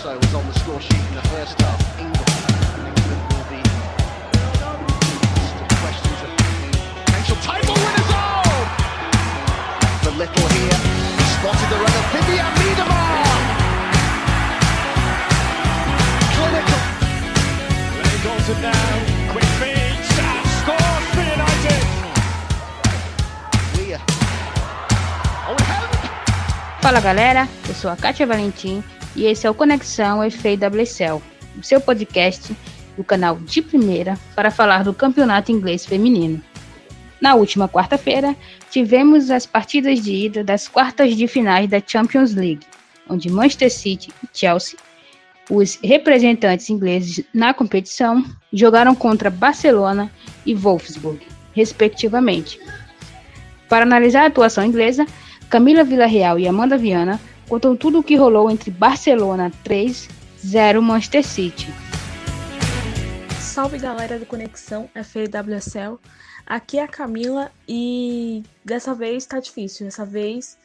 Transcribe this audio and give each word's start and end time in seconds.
also 0.00 0.16
was 0.16 0.34
on 0.34 0.46
the 0.46 0.58
score 0.60 0.80
sheet 0.80 0.96
in 0.96 1.14
the 1.14 1.20
first 1.28 1.60
half. 1.60 2.00
England, 2.00 2.16
England 2.88 3.20
will 3.28 3.44
be 3.52 3.60
questions 5.76 6.20
of 6.24 6.30
potential 7.04 7.36
title 7.44 7.74
winners. 7.74 8.08
Oh, 8.08 8.64
the 10.04 10.12
little 10.16 10.48
here 10.56 10.80
spotted 11.36 11.68
the 11.68 11.78
run 11.84 11.94
of 12.00 12.06
Vivian 12.16 12.48
Miedemar. 12.56 13.28
Clinical. 16.32 16.80
Ray 18.00 18.16
Dalton 18.24 18.58
now, 18.64 18.94
quick 19.32 19.50
feet, 19.60 20.00
and 20.16 20.46
scores 20.60 21.04
for 21.12 21.24
United. 21.28 21.84
Weir. 23.76 24.00
Oh, 25.46 25.60
help! 25.60 25.92
Fala 26.80 27.00
galera, 27.00 27.46
eu 27.68 27.74
sou 27.74 27.90
a 27.90 27.96
Kátia 27.96 28.26
Valentim 28.26 28.82
e 29.16 29.24
esse 29.26 29.46
é 29.46 29.50
o 29.50 29.54
Conexão 29.54 30.18
FAWCL, 30.30 31.22
o 31.58 31.62
seu 31.62 31.80
podcast 31.80 32.54
do 32.96 33.04
canal 33.04 33.36
de 33.36 33.62
primeira 33.62 34.18
para 34.34 34.50
falar 34.50 34.84
do 34.84 34.94
campeonato 34.94 35.50
inglês 35.50 35.84
feminino. 35.84 36.42
Na 37.20 37.34
última 37.34 37.68
quarta-feira, 37.68 38.34
tivemos 38.70 39.30
as 39.30 39.44
partidas 39.44 40.00
de 40.00 40.12
ida 40.12 40.42
das 40.42 40.68
quartas 40.68 41.14
de 41.16 41.26
finais 41.26 41.68
da 41.68 41.82
Champions 41.84 42.34
League, 42.34 42.66
onde 43.08 43.30
Manchester 43.30 43.70
City 43.70 44.12
e 44.22 44.28
Chelsea, 44.32 44.78
os 45.50 45.78
representantes 45.82 46.70
ingleses 46.70 47.24
na 47.34 47.52
competição, 47.52 48.24
jogaram 48.52 48.94
contra 48.94 49.28
Barcelona 49.28 50.10
e 50.46 50.54
Wolfsburg, 50.54 51.20
respectivamente. 51.52 52.58
Para 53.68 53.84
analisar 53.84 54.22
a 54.22 54.26
atuação 54.26 54.64
inglesa, 54.64 55.04
Camila 55.50 55.84
Villarreal 55.84 56.38
e 56.38 56.46
Amanda 56.46 56.78
Viana 56.78 57.20
contam 57.50 57.76
tudo 57.76 57.98
o 57.98 58.02
que 58.04 58.14
rolou 58.14 58.48
entre 58.48 58.70
Barcelona 58.70 59.50
3 59.64 60.08
0 60.46 60.80
Manchester 60.80 61.26
City. 61.26 61.66
Salve 63.40 63.76
galera 63.76 64.20
do 64.20 64.24
Conexão 64.24 64.88
FAWSL, 64.94 65.98
aqui 66.46 66.78
é 66.78 66.84
a 66.84 66.88
Camila 66.88 67.50
e 67.68 68.44
dessa 68.64 68.94
vez 68.94 69.26
tá 69.26 69.40
difícil. 69.40 69.84
Dessa 69.84 70.06
vez, 70.06 70.56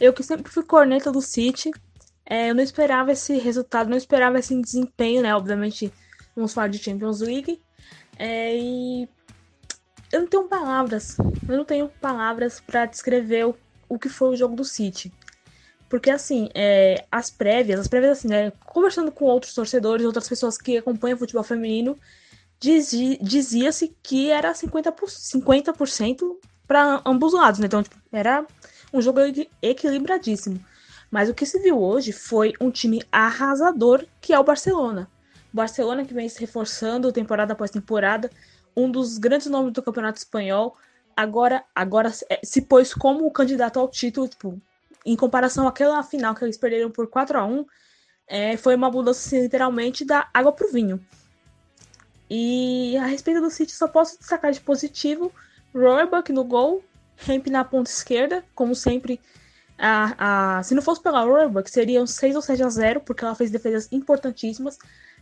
eu 0.00 0.12
que 0.12 0.24
sempre 0.24 0.50
fui 0.50 0.64
corneta 0.64 1.12
do 1.12 1.22
City, 1.22 1.70
é, 2.26 2.50
eu 2.50 2.56
não 2.56 2.62
esperava 2.62 3.12
esse 3.12 3.38
resultado, 3.38 3.88
não 3.88 3.96
esperava 3.96 4.36
esse 4.40 4.60
desempenho, 4.60 5.22
né? 5.22 5.32
Obviamente, 5.36 5.92
vamos 6.34 6.52
falar 6.52 6.66
de 6.66 6.78
Champions 6.78 7.20
League. 7.20 7.62
É, 8.18 8.58
e 8.58 9.08
eu 10.10 10.22
não 10.22 10.26
tenho 10.26 10.48
palavras, 10.48 11.16
eu 11.48 11.56
não 11.56 11.64
tenho 11.64 11.88
palavras 12.00 12.58
para 12.58 12.86
descrever 12.86 13.46
o, 13.46 13.54
o 13.88 13.96
que 13.96 14.08
foi 14.08 14.30
o 14.30 14.36
jogo 14.36 14.56
do 14.56 14.64
City. 14.64 15.12
Porque, 15.92 16.08
assim, 16.08 16.48
é, 16.54 17.04
as 17.12 17.28
prévias, 17.28 17.78
as 17.78 17.86
prévias, 17.86 18.12
assim, 18.12 18.28
né? 18.28 18.50
Conversando 18.64 19.12
com 19.12 19.26
outros 19.26 19.52
torcedores, 19.52 20.06
outras 20.06 20.26
pessoas 20.26 20.56
que 20.56 20.78
acompanham 20.78 21.18
futebol 21.18 21.44
feminino, 21.44 21.98
dizi, 22.58 23.18
dizia-se 23.20 23.94
que 24.02 24.30
era 24.30 24.54
50%, 24.54 25.10
50 25.10 25.74
para 26.66 27.02
ambos 27.04 27.34
os 27.34 27.38
lados, 27.38 27.60
né? 27.60 27.66
Então, 27.66 27.82
tipo, 27.82 27.94
era 28.10 28.46
um 28.90 29.02
jogo 29.02 29.20
equilibradíssimo. 29.60 30.64
Mas 31.10 31.28
o 31.28 31.34
que 31.34 31.44
se 31.44 31.58
viu 31.58 31.78
hoje 31.78 32.10
foi 32.10 32.54
um 32.58 32.70
time 32.70 33.02
arrasador, 33.12 34.06
que 34.18 34.32
é 34.32 34.38
o 34.38 34.44
Barcelona. 34.44 35.10
Barcelona 35.52 36.06
que 36.06 36.14
vem 36.14 36.26
se 36.26 36.40
reforçando 36.40 37.12
temporada 37.12 37.52
após 37.52 37.70
temporada, 37.70 38.30
um 38.74 38.90
dos 38.90 39.18
grandes 39.18 39.46
nomes 39.46 39.74
do 39.74 39.82
campeonato 39.82 40.16
espanhol, 40.16 40.74
agora, 41.14 41.62
agora 41.74 42.10
se 42.42 42.62
pôs 42.62 42.94
como 42.94 43.30
candidato 43.30 43.78
ao 43.78 43.90
título, 43.90 44.26
tipo, 44.26 44.58
em 45.04 45.16
comparação 45.16 45.66
àquela 45.66 46.02
final 46.02 46.34
que 46.34 46.44
eles 46.44 46.56
perderam 46.56 46.90
por 46.90 47.08
4 47.08 47.38
a 47.38 47.44
1 47.44 47.66
é, 48.26 48.56
foi 48.56 48.74
uma 48.74 48.90
mudança 48.90 49.26
assim, 49.26 49.42
literalmente 49.42 50.04
da 50.04 50.28
água 50.32 50.52
pro 50.52 50.70
vinho. 50.70 51.04
E 52.30 52.96
a 52.96 53.04
respeito 53.04 53.40
do 53.40 53.50
City, 53.50 53.72
só 53.72 53.86
posso 53.86 54.18
destacar 54.18 54.52
de 54.52 54.60
positivo 54.60 55.32
Roebuck 55.74 56.32
no 56.32 56.44
gol, 56.44 56.82
Hemp 57.28 57.48
na 57.48 57.64
ponta 57.64 57.90
esquerda, 57.90 58.44
como 58.54 58.74
sempre. 58.74 59.20
A, 59.78 60.58
a, 60.58 60.62
se 60.62 60.74
não 60.74 60.82
fosse 60.82 61.02
pela 61.02 61.24
Roebuck, 61.24 61.70
seriam 61.70 62.06
6 62.06 62.36
ou 62.36 62.42
7 62.42 62.62
a 62.62 62.68
0, 62.68 63.00
porque 63.00 63.24
ela 63.24 63.34
fez 63.34 63.50
defesas 63.50 63.90
importantíssimas. 63.92 64.78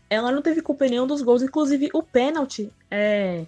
Ela 0.09 0.31
não 0.31 0.43
teve 0.43 0.61
culpa 0.61 0.87
em 0.87 0.91
nenhum 0.91 1.07
dos 1.07 1.23
gols, 1.23 1.43
inclusive 1.43 1.89
o 1.93 2.03
pênalti. 2.03 2.73
É... 2.91 3.47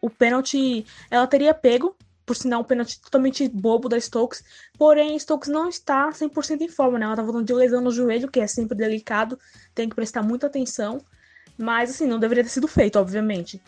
O 0.00 0.08
pênalti 0.08 0.86
ela 1.10 1.26
teria 1.26 1.52
pego, 1.52 1.94
por 2.30 2.36
sinal, 2.36 2.60
um 2.60 2.64
pênalti 2.64 3.00
totalmente 3.00 3.48
bobo 3.48 3.88
da 3.88 3.98
Stokes. 3.98 4.44
Porém, 4.78 5.18
Stokes 5.18 5.48
não 5.48 5.68
está 5.68 6.10
100% 6.10 6.60
em 6.60 6.68
forma, 6.68 6.96
né? 6.96 7.04
Ela 7.04 7.16
tá 7.16 7.22
voltando 7.24 7.44
de 7.44 7.52
lesão 7.52 7.80
no 7.80 7.90
joelho, 7.90 8.30
que 8.30 8.38
é 8.38 8.46
sempre 8.46 8.76
delicado, 8.76 9.36
tem 9.74 9.88
que 9.88 9.96
prestar 9.96 10.22
muita 10.22 10.46
atenção. 10.46 11.00
Mas, 11.58 11.90
assim, 11.90 12.06
não 12.06 12.20
deveria 12.20 12.44
ter 12.44 12.50
sido 12.50 12.68
feito, 12.68 13.00
obviamente. 13.00 13.60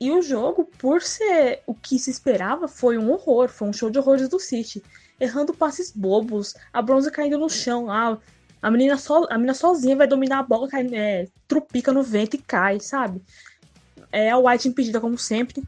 E 0.00 0.10
o 0.10 0.22
jogo, 0.22 0.64
por 0.78 1.02
ser 1.02 1.60
o 1.66 1.74
que 1.74 1.98
se 1.98 2.10
esperava, 2.10 2.66
foi 2.66 2.96
um 2.96 3.12
horror, 3.12 3.50
foi 3.50 3.68
um 3.68 3.72
show 3.74 3.90
de 3.90 3.98
horrores 3.98 4.30
do 4.30 4.40
City. 4.40 4.82
Errando 5.20 5.52
passes 5.52 5.90
bobos, 5.90 6.54
a 6.72 6.80
bronze 6.80 7.10
caindo 7.10 7.36
no 7.36 7.50
chão 7.50 7.84
lá. 7.84 8.18
A 8.62 8.70
menina, 8.70 8.96
so, 8.96 9.26
a 9.28 9.34
menina 9.34 9.52
sozinha 9.52 9.94
vai 9.94 10.06
dominar 10.06 10.38
a 10.38 10.42
bola, 10.42 10.68
cai, 10.68 10.88
é, 10.94 11.28
trupica 11.46 11.92
no 11.92 12.02
vento 12.02 12.32
e 12.32 12.38
cai, 12.38 12.80
sabe? 12.80 13.20
É 14.10 14.30
a 14.30 14.38
White 14.38 14.68
impedida, 14.68 15.02
como 15.02 15.18
sempre, 15.18 15.62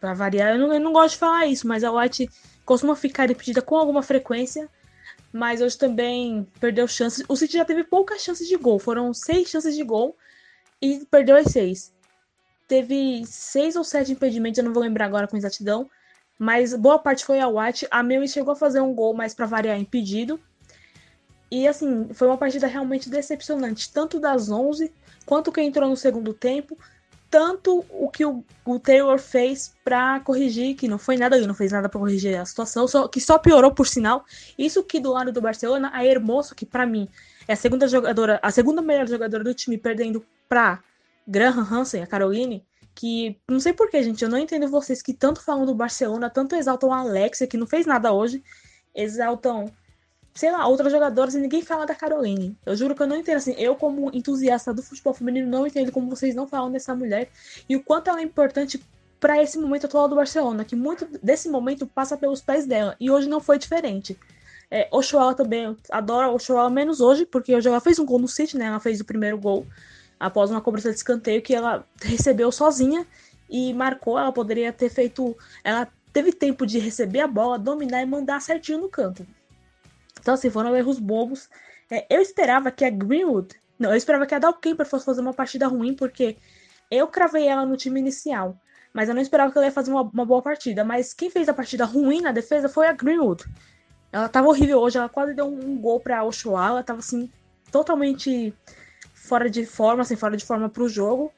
Pra 0.00 0.14
variar, 0.14 0.54
eu 0.54 0.58
não, 0.58 0.72
eu 0.72 0.80
não 0.80 0.92
gosto 0.92 1.14
de 1.14 1.18
falar 1.18 1.46
isso, 1.46 1.66
mas 1.66 1.82
a 1.82 1.90
White 1.90 2.28
costuma 2.64 2.94
ficar 2.94 3.30
impedida 3.30 3.60
com 3.60 3.76
alguma 3.76 4.02
frequência. 4.02 4.68
Mas 5.32 5.60
hoje 5.60 5.76
também 5.76 6.46
perdeu 6.60 6.86
chances. 6.88 7.24
O 7.28 7.36
City 7.36 7.54
já 7.54 7.64
teve 7.64 7.84
poucas 7.84 8.22
chances 8.22 8.48
de 8.48 8.56
gol. 8.56 8.78
Foram 8.78 9.12
seis 9.12 9.48
chances 9.48 9.76
de 9.76 9.84
gol 9.84 10.16
e 10.80 11.04
perdeu 11.10 11.36
as 11.36 11.46
seis. 11.46 11.92
Teve 12.66 13.24
seis 13.26 13.76
ou 13.76 13.84
sete 13.84 14.12
impedimentos, 14.12 14.58
eu 14.58 14.64
não 14.64 14.72
vou 14.72 14.82
lembrar 14.82 15.06
agora 15.06 15.26
com 15.26 15.36
exatidão. 15.36 15.90
Mas 16.38 16.74
boa 16.74 16.98
parte 16.98 17.24
foi 17.24 17.40
a 17.40 17.48
White. 17.48 17.86
A 17.90 18.02
Mel 18.02 18.26
chegou 18.28 18.52
a 18.52 18.56
fazer 18.56 18.80
um 18.80 18.94
gol, 18.94 19.12
mas 19.12 19.34
para 19.34 19.46
variar, 19.46 19.78
impedido. 19.78 20.40
E 21.50 21.66
assim, 21.66 22.08
foi 22.12 22.28
uma 22.28 22.36
partida 22.36 22.66
realmente 22.66 23.08
decepcionante, 23.08 23.90
tanto 23.92 24.20
das 24.20 24.50
11 24.50 24.92
quanto 25.24 25.50
quem 25.50 25.66
entrou 25.68 25.88
no 25.88 25.96
segundo 25.96 26.32
tempo 26.34 26.78
tanto 27.30 27.84
o 27.90 28.08
que 28.08 28.24
o, 28.24 28.44
o 28.64 28.78
Taylor 28.78 29.18
fez 29.18 29.74
para 29.84 30.20
corrigir, 30.20 30.74
que 30.76 30.88
não 30.88 30.98
foi 30.98 31.16
nada, 31.16 31.36
ele 31.36 31.46
não 31.46 31.54
fez 31.54 31.72
nada 31.72 31.88
para 31.88 32.00
corrigir 32.00 32.38
a 32.38 32.44
situação, 32.44 32.88
só, 32.88 33.06
que 33.06 33.20
só 33.20 33.38
piorou 33.38 33.72
por 33.72 33.86
sinal. 33.86 34.24
Isso 34.56 34.82
que 34.82 34.98
do 34.98 35.12
lado 35.12 35.30
do 35.30 35.40
Barcelona, 35.40 35.90
a 35.92 36.04
Hermoso, 36.04 36.54
que 36.54 36.64
para 36.64 36.86
mim 36.86 37.08
é 37.46 37.52
a 37.52 37.56
segunda 37.56 37.86
jogadora, 37.86 38.38
a 38.42 38.50
segunda 38.50 38.80
melhor 38.80 39.06
jogadora 39.06 39.44
do 39.44 39.54
time, 39.54 39.76
perdendo 39.76 40.24
para 40.48 40.82
Graham 41.26 41.66
Hansen, 41.70 42.02
a 42.02 42.06
Caroline, 42.06 42.64
que 42.94 43.38
não 43.48 43.60
sei 43.60 43.72
porquê, 43.72 44.02
gente, 44.02 44.24
eu 44.24 44.30
não 44.30 44.38
entendo 44.38 44.66
vocês 44.68 45.02
que 45.02 45.12
tanto 45.12 45.42
falam 45.42 45.66
do 45.66 45.74
Barcelona, 45.74 46.30
tanto 46.30 46.56
exaltam 46.56 46.92
a 46.92 47.00
Alexia, 47.00 47.46
que 47.46 47.56
não 47.56 47.66
fez 47.66 47.86
nada 47.86 48.12
hoje, 48.12 48.42
exaltam 48.94 49.70
sei 50.38 50.52
lá, 50.52 50.64
outras 50.68 50.92
jogadoras 50.92 51.34
e 51.34 51.40
ninguém 51.40 51.62
fala 51.62 51.84
da 51.84 51.96
Caroline. 51.96 52.56
Eu 52.64 52.76
juro 52.76 52.94
que 52.94 53.02
eu 53.02 53.08
não 53.08 53.16
entendo 53.16 53.38
assim. 53.38 53.56
Eu, 53.58 53.74
como 53.74 54.08
entusiasta 54.14 54.72
do 54.72 54.80
futebol 54.80 55.12
feminino, 55.12 55.50
não 55.50 55.66
entendo 55.66 55.90
como 55.90 56.08
vocês 56.08 56.32
não 56.32 56.46
falam 56.46 56.70
dessa 56.70 56.94
mulher 56.94 57.28
e 57.68 57.74
o 57.74 57.82
quanto 57.82 58.08
ela 58.08 58.20
é 58.20 58.22
importante 58.22 58.80
para 59.18 59.42
esse 59.42 59.58
momento 59.58 59.86
atual 59.86 60.06
do 60.06 60.14
Barcelona, 60.14 60.64
que 60.64 60.76
muito 60.76 61.08
desse 61.20 61.48
momento 61.48 61.88
passa 61.88 62.16
pelos 62.16 62.40
pés 62.40 62.66
dela 62.66 62.94
e 63.00 63.10
hoje 63.10 63.28
não 63.28 63.40
foi 63.40 63.58
diferente. 63.58 64.16
É, 64.70 64.86
Ochoa 64.92 65.34
também, 65.34 65.76
adoro 65.90 66.32
Ochoa 66.32 66.70
menos 66.70 67.00
hoje, 67.00 67.26
porque 67.26 67.56
hoje 67.56 67.66
ela 67.66 67.80
fez 67.80 67.98
um 67.98 68.06
gol 68.06 68.20
no 68.20 68.28
City, 68.28 68.56
né? 68.56 68.66
Ela 68.66 68.78
fez 68.78 69.00
o 69.00 69.04
primeiro 69.04 69.36
gol 69.38 69.66
após 70.20 70.52
uma 70.52 70.60
cobrança 70.60 70.90
de 70.90 70.98
escanteio 70.98 71.42
que 71.42 71.52
ela 71.52 71.84
recebeu 72.00 72.52
sozinha 72.52 73.04
e 73.50 73.74
marcou. 73.74 74.16
Ela 74.16 74.30
poderia 74.30 74.72
ter 74.72 74.88
feito. 74.88 75.36
Ela 75.64 75.88
teve 76.12 76.30
tempo 76.30 76.64
de 76.64 76.78
receber 76.78 77.22
a 77.22 77.26
bola, 77.26 77.58
dominar 77.58 78.02
e 78.02 78.06
mandar 78.06 78.40
certinho 78.40 78.78
no 78.78 78.88
canto. 78.88 79.26
Então, 80.28 80.34
assim, 80.34 80.50
foram 80.50 80.76
erros 80.76 80.98
bobos. 80.98 81.48
É, 81.90 82.06
eu 82.14 82.20
esperava 82.20 82.70
que 82.70 82.84
a 82.84 82.90
Greenwood. 82.90 83.58
Não, 83.78 83.88
eu 83.88 83.96
esperava 83.96 84.26
que 84.26 84.34
a 84.34 84.38
Dalkemper 84.38 84.84
fosse 84.84 85.06
fazer 85.06 85.22
uma 85.22 85.32
partida 85.32 85.66
ruim, 85.66 85.94
porque 85.94 86.36
eu 86.90 87.08
cravei 87.08 87.48
ela 87.48 87.64
no 87.64 87.78
time 87.78 87.98
inicial. 87.98 88.54
Mas 88.92 89.08
eu 89.08 89.14
não 89.14 89.22
esperava 89.22 89.50
que 89.50 89.56
ela 89.56 89.68
ia 89.68 89.72
fazer 89.72 89.90
uma, 89.90 90.02
uma 90.02 90.26
boa 90.26 90.42
partida. 90.42 90.84
Mas 90.84 91.14
quem 91.14 91.30
fez 91.30 91.48
a 91.48 91.54
partida 91.54 91.86
ruim 91.86 92.20
na 92.20 92.30
defesa 92.30 92.68
foi 92.68 92.88
a 92.88 92.92
Greenwood. 92.92 93.42
Ela 94.12 94.28
tava 94.28 94.48
horrível 94.48 94.80
hoje, 94.80 94.98
ela 94.98 95.08
quase 95.08 95.32
deu 95.32 95.46
um, 95.46 95.78
gol 95.78 95.98
pra 95.98 96.22
Ochoa. 96.22 96.66
Ela 96.66 96.82
tava 96.82 96.98
assim, 96.98 97.32
totalmente 97.72 98.52
fora 99.14 99.48
de 99.48 99.64
forma, 99.64 100.02
assim, 100.02 100.14
fora 100.14 100.36
de 100.36 100.44
forma 100.44 100.68
pro 100.68 100.90
jogo. 100.90 101.32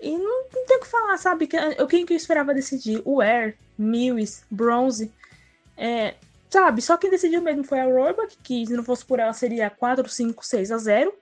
E 0.00 0.10
não, 0.10 0.44
não 0.54 0.66
tem 0.66 0.78
o 0.78 0.80
que 0.80 0.86
falar, 0.86 1.18
sabe? 1.18 1.50
Eu, 1.76 1.86
quem 1.86 2.06
que 2.06 2.14
eu 2.14 2.16
esperava 2.16 2.54
decidir? 2.54 3.02
O 3.04 3.20
Air, 3.20 3.58
Mills, 3.76 4.42
Bronze. 4.50 5.12
É, 5.76 6.14
Sabe, 6.52 6.82
só 6.82 6.98
quem 6.98 7.08
decidiu 7.08 7.40
mesmo 7.40 7.64
foi 7.64 7.80
a 7.80 7.86
Roebuck, 7.86 8.36
que 8.42 8.66
se 8.66 8.74
não 8.74 8.84
fosse 8.84 9.06
por 9.06 9.18
ela 9.18 9.32
seria 9.32 9.70
4, 9.70 10.06
5, 10.06 10.44
6 10.44 10.70
a 10.70 10.76
0. 10.76 11.14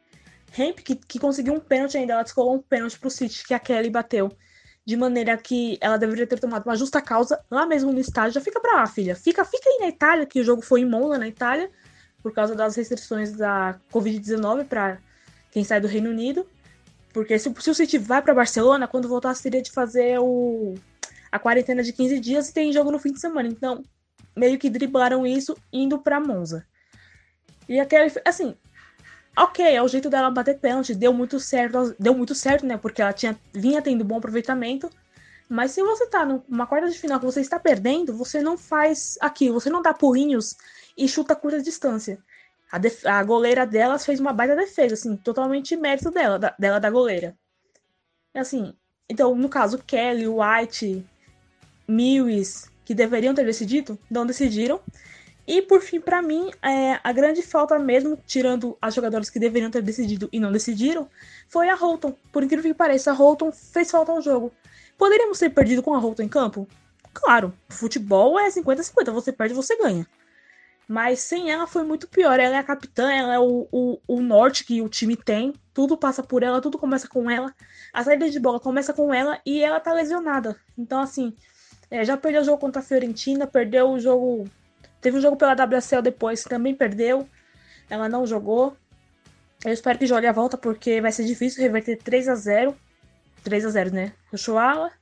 Hemp, 0.58 0.80
que, 0.80 0.96
que 0.96 1.20
conseguiu 1.20 1.54
um 1.54 1.60
pênalti 1.60 1.96
ainda, 1.96 2.14
ela 2.14 2.24
descolou 2.24 2.56
um 2.56 2.60
pênalti 2.60 2.98
pro 2.98 3.08
City, 3.08 3.46
que 3.46 3.54
a 3.54 3.60
Kelly 3.60 3.90
bateu. 3.90 4.36
De 4.84 4.96
maneira 4.96 5.36
que 5.36 5.78
ela 5.80 5.96
deveria 5.96 6.26
ter 6.26 6.40
tomado 6.40 6.66
uma 6.66 6.74
justa 6.74 7.00
causa 7.00 7.40
lá 7.48 7.64
mesmo 7.64 7.92
no 7.92 8.00
estádio. 8.00 8.32
Já 8.32 8.40
fica 8.40 8.58
pra 8.58 8.78
lá, 8.78 8.86
filha. 8.88 9.14
Fica, 9.14 9.44
fica 9.44 9.70
aí 9.70 9.78
na 9.82 9.86
Itália, 9.86 10.26
que 10.26 10.40
o 10.40 10.44
jogo 10.44 10.62
foi 10.62 10.80
em 10.80 10.84
Monza, 10.84 11.16
na 11.16 11.28
Itália. 11.28 11.70
por 12.20 12.34
causa 12.34 12.56
das 12.56 12.74
restrições 12.74 13.30
da 13.30 13.78
Covid-19 13.92 14.64
para 14.66 14.98
quem 15.52 15.62
sai 15.62 15.80
do 15.80 15.86
Reino 15.86 16.10
Unido. 16.10 16.44
Porque 17.12 17.38
se, 17.38 17.54
se 17.56 17.70
o 17.70 17.74
City 17.74 17.98
vai 17.98 18.20
para 18.20 18.34
Barcelona, 18.34 18.88
quando 18.88 19.08
voltar 19.08 19.32
seria 19.34 19.62
de 19.62 19.70
fazer 19.70 20.18
o, 20.18 20.74
a 21.30 21.38
quarentena 21.38 21.84
de 21.84 21.92
15 21.92 22.18
dias 22.18 22.48
e 22.48 22.52
tem 22.52 22.72
jogo 22.72 22.90
no 22.90 22.98
fim 22.98 23.12
de 23.12 23.20
semana. 23.20 23.48
Então, 23.48 23.84
meio 24.36 24.58
que 24.58 24.70
driblaram 24.70 25.26
isso 25.26 25.56
indo 25.72 25.98
para 25.98 26.20
Monza. 26.20 26.66
E 27.68 27.78
aquele, 27.78 28.12
assim, 28.24 28.56
ok, 29.36 29.64
é 29.64 29.82
o 29.82 29.88
jeito 29.88 30.10
dela 30.10 30.30
bater 30.30 30.58
pênalti, 30.58 30.94
deu 30.94 31.12
muito 31.12 31.38
certo, 31.38 31.94
deu 31.98 32.14
muito 32.14 32.34
certo, 32.34 32.66
né? 32.66 32.76
Porque 32.76 33.00
ela 33.00 33.12
tinha, 33.12 33.38
vinha 33.52 33.82
tendo 33.82 34.04
bom 34.04 34.18
aproveitamento. 34.18 34.90
Mas 35.48 35.72
se 35.72 35.82
você 35.82 36.06
tá 36.06 36.24
numa 36.24 36.66
quarta 36.66 36.88
de 36.88 36.98
final 36.98 37.18
que 37.18 37.26
você 37.26 37.40
está 37.40 37.58
perdendo, 37.58 38.16
você 38.16 38.40
não 38.40 38.56
faz 38.56 39.18
aquilo, 39.20 39.60
você 39.60 39.68
não 39.68 39.82
dá 39.82 39.92
porrinhos 39.92 40.56
e 40.96 41.08
chuta 41.08 41.34
curta 41.34 41.60
distância. 41.60 42.22
A, 42.70 43.18
a 43.18 43.24
goleira 43.24 43.66
delas 43.66 44.06
fez 44.06 44.20
uma 44.20 44.32
baita 44.32 44.54
defesa, 44.54 44.94
assim, 44.94 45.16
totalmente 45.16 45.76
mérito 45.76 46.10
dela, 46.10 46.38
da, 46.38 46.54
dela 46.56 46.78
da 46.78 46.88
goleira. 46.88 47.36
Assim, 48.32 48.72
então, 49.08 49.34
no 49.34 49.48
caso, 49.48 49.78
Kelly, 49.78 50.28
White, 50.28 51.04
Mills, 51.88 52.69
que 52.90 52.94
deveriam 52.94 53.32
ter 53.32 53.46
decidido, 53.46 53.96
não 54.10 54.26
decidiram. 54.26 54.80
E 55.46 55.62
por 55.62 55.80
fim, 55.80 56.00
para 56.00 56.20
mim, 56.20 56.50
é, 56.60 56.98
a 57.04 57.12
grande 57.12 57.40
falta 57.40 57.78
mesmo, 57.78 58.18
tirando 58.26 58.76
as 58.82 58.92
jogadoras 58.92 59.30
que 59.30 59.38
deveriam 59.38 59.70
ter 59.70 59.80
decidido 59.80 60.28
e 60.32 60.40
não 60.40 60.50
decidiram, 60.50 61.08
foi 61.48 61.68
a 61.68 61.76
Holton. 61.76 62.12
Por 62.32 62.42
incrível 62.42 62.64
que 62.72 62.76
pareça, 62.76 63.12
a 63.12 63.14
Holton 63.14 63.52
fez 63.52 63.92
falta 63.92 64.10
ao 64.10 64.20
jogo. 64.20 64.52
Poderíamos 64.98 65.38
ter 65.38 65.50
perdido 65.50 65.84
com 65.84 65.94
a 65.94 65.98
Holton 65.98 66.24
em 66.24 66.28
campo? 66.28 66.66
Claro, 67.14 67.54
futebol 67.68 68.36
é 68.40 68.48
50-50, 68.48 69.12
você 69.12 69.32
perde, 69.32 69.54
você 69.54 69.76
ganha. 69.76 70.04
Mas 70.88 71.20
sem 71.20 71.48
ela 71.52 71.68
foi 71.68 71.84
muito 71.84 72.08
pior. 72.08 72.40
Ela 72.40 72.56
é 72.56 72.58
a 72.58 72.64
capitã, 72.64 73.08
ela 73.12 73.34
é 73.34 73.38
o, 73.38 73.68
o, 73.70 74.00
o 74.08 74.20
norte 74.20 74.64
que 74.64 74.82
o 74.82 74.88
time 74.88 75.14
tem. 75.14 75.54
Tudo 75.72 75.96
passa 75.96 76.24
por 76.24 76.42
ela, 76.42 76.60
tudo 76.60 76.76
começa 76.76 77.06
com 77.06 77.30
ela. 77.30 77.54
A 77.92 78.02
saída 78.02 78.28
de 78.28 78.40
bola 78.40 78.58
começa 78.58 78.92
com 78.92 79.14
ela 79.14 79.40
e 79.46 79.62
ela 79.62 79.78
tá 79.78 79.92
lesionada. 79.92 80.56
Então, 80.76 81.00
assim, 81.00 81.36
é, 81.90 82.04
já 82.04 82.16
perdeu 82.16 82.42
o 82.42 82.44
jogo 82.44 82.58
contra 82.58 82.80
a 82.80 82.84
Fiorentina, 82.84 83.46
perdeu 83.46 83.90
o 83.90 83.98
jogo. 83.98 84.48
Teve 85.00 85.18
um 85.18 85.20
jogo 85.20 85.36
pela 85.36 85.54
WSL 85.54 86.02
depois, 86.02 86.44
também 86.44 86.74
perdeu. 86.74 87.26
Ela 87.88 88.08
não 88.08 88.26
jogou. 88.26 88.76
Eu 89.64 89.72
espero 89.72 89.98
que 89.98 90.06
jogue 90.06 90.26
a 90.26 90.32
volta, 90.32 90.56
porque 90.56 91.00
vai 91.00 91.12
ser 91.12 91.24
difícil 91.24 91.62
reverter 91.62 91.96
3 91.96 92.28
a 92.28 92.34
0 92.34 92.76
3 93.42 93.66
a 93.66 93.70
0 93.70 93.92
né? 93.92 94.12
O 94.32 94.36
Shoala 94.36 94.92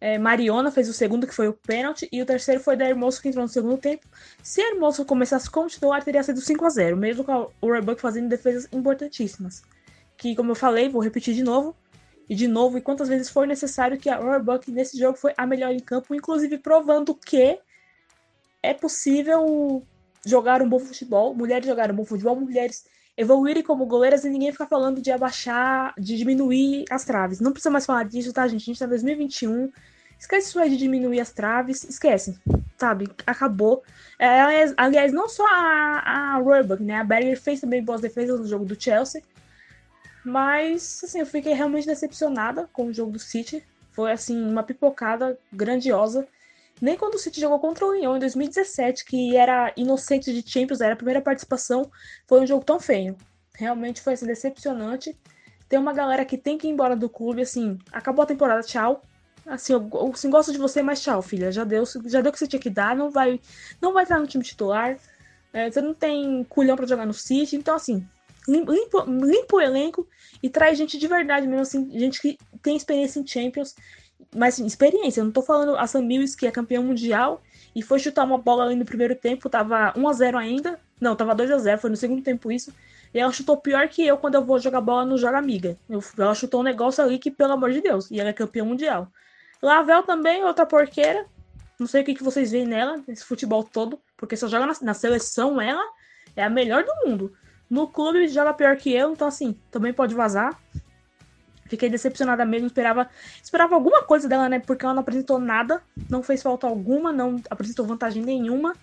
é, 0.00 0.18
Mariona 0.18 0.70
fez 0.70 0.88
o 0.88 0.92
segundo, 0.92 1.26
que 1.26 1.34
foi 1.34 1.48
o 1.48 1.52
pênalti, 1.52 2.08
e 2.12 2.22
o 2.22 2.26
terceiro 2.26 2.60
foi 2.60 2.76
da 2.76 2.88
Hermoso, 2.88 3.20
que 3.20 3.28
entrou 3.28 3.42
no 3.42 3.48
segundo 3.48 3.78
tempo. 3.78 4.06
Se 4.42 4.60
a 4.60 4.70
Hermoso 4.70 5.04
começasse 5.04 5.50
como 5.50 5.68
titular, 5.68 6.04
teria 6.04 6.22
sido 6.22 6.40
5 6.40 6.64
a 6.64 6.70
0 6.70 6.96
mesmo 6.96 7.24
com 7.24 7.50
o 7.60 7.66
Roebuck 7.66 8.00
fazendo 8.00 8.28
defesas 8.28 8.68
importantíssimas. 8.72 9.62
Que, 10.16 10.34
como 10.36 10.52
eu 10.52 10.54
falei, 10.54 10.88
vou 10.88 11.02
repetir 11.02 11.34
de 11.34 11.42
novo, 11.42 11.74
e 12.28 12.34
de 12.34 12.48
novo, 12.48 12.78
e 12.78 12.80
quantas 12.80 13.08
vezes 13.08 13.28
for 13.28 13.46
necessário, 13.46 13.98
que 13.98 14.08
a 14.08 14.16
Roebuck 14.16 14.70
nesse 14.70 14.98
jogo 14.98 15.16
foi 15.16 15.32
a 15.36 15.46
melhor 15.46 15.72
em 15.72 15.80
campo, 15.80 16.14
inclusive 16.14 16.58
provando 16.58 17.14
que 17.14 17.58
é 18.62 18.74
possível 18.74 19.82
jogar 20.24 20.60
um 20.60 20.68
bom 20.68 20.80
futebol, 20.80 21.34
mulheres 21.34 21.66
jogarem 21.66 21.92
um 21.92 21.96
bom 21.96 22.04
futebol, 22.04 22.34
mulheres 22.34 22.84
evoluírem 23.16 23.62
como 23.62 23.86
goleiras 23.86 24.24
e 24.24 24.28
ninguém 24.28 24.52
ficar 24.52 24.66
falando 24.66 25.00
de 25.00 25.10
abaixar, 25.10 25.94
de 25.96 26.16
diminuir 26.16 26.84
as 26.90 27.04
traves. 27.04 27.40
Não 27.40 27.52
precisa 27.52 27.70
mais 27.70 27.86
falar 27.86 28.04
disso, 28.04 28.32
tá, 28.32 28.46
gente? 28.46 28.62
A 28.62 28.66
gente 28.66 28.78
tá 28.78 28.84
em 28.84 28.90
2021. 28.90 29.72
Esquece 30.18 30.48
isso 30.48 30.58
aí 30.58 30.68
de 30.68 30.76
diminuir 30.76 31.20
as 31.20 31.32
traves. 31.32 31.84
Esquece, 31.84 32.38
sabe? 32.76 33.08
Acabou. 33.26 33.82
É, 34.18 34.42
aliás, 34.76 35.12
não 35.12 35.28
só 35.28 35.46
a, 35.46 36.36
a 36.36 36.76
né? 36.80 36.96
A 36.96 37.04
Berger 37.04 37.40
fez 37.40 37.60
também 37.60 37.82
boas 37.82 38.00
defesas 38.00 38.38
no 38.38 38.46
jogo 38.46 38.64
do 38.64 38.80
Chelsea. 38.80 39.22
Mas, 40.26 41.04
assim, 41.04 41.20
eu 41.20 41.26
fiquei 41.26 41.52
realmente 41.52 41.86
decepcionada 41.86 42.68
com 42.72 42.86
o 42.86 42.92
jogo 42.92 43.12
do 43.12 43.18
City. 43.20 43.62
Foi, 43.92 44.10
assim, 44.10 44.36
uma 44.36 44.64
pipocada 44.64 45.38
grandiosa. 45.52 46.26
Nem 46.82 46.96
quando 46.96 47.14
o 47.14 47.18
City 47.18 47.40
jogou 47.40 47.60
contra 47.60 47.86
o 47.86 47.94
Lyon 47.94 48.16
em 48.16 48.18
2017, 48.18 49.04
que 49.04 49.36
era 49.36 49.72
inocente 49.76 50.32
de 50.32 50.50
Champions, 50.50 50.80
era 50.80 50.94
a 50.94 50.96
primeira 50.96 51.20
participação, 51.20 51.88
foi 52.26 52.40
um 52.40 52.46
jogo 52.46 52.64
tão 52.64 52.80
feio. 52.80 53.16
Realmente 53.54 54.00
foi 54.00 54.14
assim, 54.14 54.26
decepcionante. 54.26 55.16
Tem 55.68 55.78
uma 55.78 55.92
galera 55.92 56.24
que 56.24 56.36
tem 56.36 56.58
que 56.58 56.66
ir 56.66 56.70
embora 56.70 56.96
do 56.96 57.08
clube, 57.08 57.42
assim, 57.42 57.78
acabou 57.92 58.24
a 58.24 58.26
temporada, 58.26 58.62
tchau. 58.64 59.02
Assim, 59.46 59.74
eu, 59.74 59.88
eu 59.94 60.10
assim, 60.12 60.28
gosto 60.28 60.50
de 60.50 60.58
você, 60.58 60.82
mas 60.82 61.00
tchau, 61.00 61.22
filha. 61.22 61.52
Já 61.52 61.62
deu, 61.62 61.84
já 62.06 62.20
deu 62.20 62.30
o 62.30 62.32
que 62.32 62.38
você 62.40 62.48
tinha 62.48 62.60
que 62.60 62.68
dar, 62.68 62.96
não 62.96 63.12
vai, 63.12 63.40
não 63.80 63.92
vai 63.92 64.02
entrar 64.02 64.18
no 64.18 64.26
time 64.26 64.42
titular. 64.42 64.98
É, 65.52 65.70
você 65.70 65.80
não 65.80 65.94
tem 65.94 66.42
culhão 66.48 66.74
para 66.74 66.84
jogar 66.84 67.06
no 67.06 67.14
City, 67.14 67.54
então 67.54 67.76
assim, 67.76 68.04
limpa, 68.48 69.04
limpa 69.06 69.56
o 69.56 69.60
elenco 69.60 70.06
e 70.46 70.50
traz 70.50 70.78
gente 70.78 70.98
de 70.98 71.06
verdade 71.06 71.46
mesmo, 71.46 71.62
assim, 71.62 71.90
gente 71.98 72.20
que 72.20 72.38
tem 72.62 72.76
experiência 72.76 73.20
em 73.20 73.26
Champions 73.26 73.74
mas 74.34 74.54
assim, 74.54 74.66
experiência, 74.66 75.20
eu 75.20 75.24
não 75.24 75.32
tô 75.32 75.42
falando 75.42 75.76
a 75.76 75.86
Sam 75.86 76.02
Mills, 76.02 76.36
que 76.36 76.46
é 76.46 76.50
campeão 76.50 76.82
mundial, 76.82 77.42
e 77.74 77.82
foi 77.82 77.98
chutar 77.98 78.24
uma 78.24 78.38
bola 78.38 78.64
ali 78.64 78.74
no 78.74 78.84
primeiro 78.84 79.14
tempo, 79.14 79.48
tava 79.48 79.92
1 79.96 80.08
a 80.08 80.12
0 80.12 80.38
ainda. 80.38 80.80
Não, 81.00 81.14
tava 81.14 81.34
2 81.34 81.50
a 81.50 81.58
0 81.58 81.80
foi 81.80 81.90
no 81.90 81.96
segundo 81.96 82.22
tempo 82.22 82.50
isso. 82.50 82.72
E 83.12 83.18
ela 83.18 83.32
chutou 83.32 83.56
pior 83.56 83.86
que 83.88 84.06
eu 84.06 84.16
quando 84.16 84.34
eu 84.34 84.44
vou 84.44 84.58
jogar 84.58 84.80
bola 84.80 85.04
no 85.04 85.18
Joga 85.18 85.38
Amiga. 85.38 85.78
Eu, 85.88 86.02
ela 86.18 86.34
chutou 86.34 86.60
um 86.60 86.62
negócio 86.62 87.04
ali 87.04 87.18
que, 87.18 87.30
pelo 87.30 87.52
amor 87.52 87.70
de 87.72 87.80
Deus, 87.80 88.10
e 88.10 88.18
ela 88.18 88.30
é 88.30 88.32
campeã 88.32 88.64
mundial. 88.64 89.08
Lavel 89.62 90.02
também, 90.02 90.42
outra 90.44 90.64
porqueira. 90.64 91.26
Não 91.78 91.86
sei 91.86 92.02
o 92.02 92.04
que, 92.04 92.14
que 92.14 92.22
vocês 92.22 92.50
veem 92.50 92.66
nela, 92.66 93.02
esse 93.08 93.24
futebol 93.24 93.62
todo, 93.62 94.00
porque 94.16 94.36
se 94.36 94.48
joga 94.48 94.66
na, 94.66 94.74
na 94.80 94.94
seleção, 94.94 95.60
ela 95.60 95.84
é 96.34 96.42
a 96.42 96.48
melhor 96.48 96.84
do 96.84 96.92
mundo. 97.04 97.36
No 97.68 97.88
clube 97.88 98.28
joga 98.28 98.54
pior 98.54 98.76
que 98.76 98.92
eu, 98.92 99.12
então 99.12 99.26
assim, 99.26 99.58
também 99.70 99.92
pode 99.92 100.14
vazar. 100.14 100.60
Fiquei 101.68 101.90
decepcionada 101.90 102.44
mesmo, 102.44 102.68
esperava, 102.68 103.08
esperava 103.42 103.74
alguma 103.74 104.02
coisa 104.02 104.28
dela, 104.28 104.48
né? 104.48 104.60
Porque 104.60 104.84
ela 104.84 104.94
não 104.94 105.02
apresentou 105.02 105.38
nada, 105.38 105.82
não 106.08 106.22
fez 106.22 106.42
falta 106.42 106.66
alguma, 106.66 107.12
não 107.12 107.42
apresentou 107.50 107.84
vantagem 107.84 108.22
nenhuma. 108.22 108.74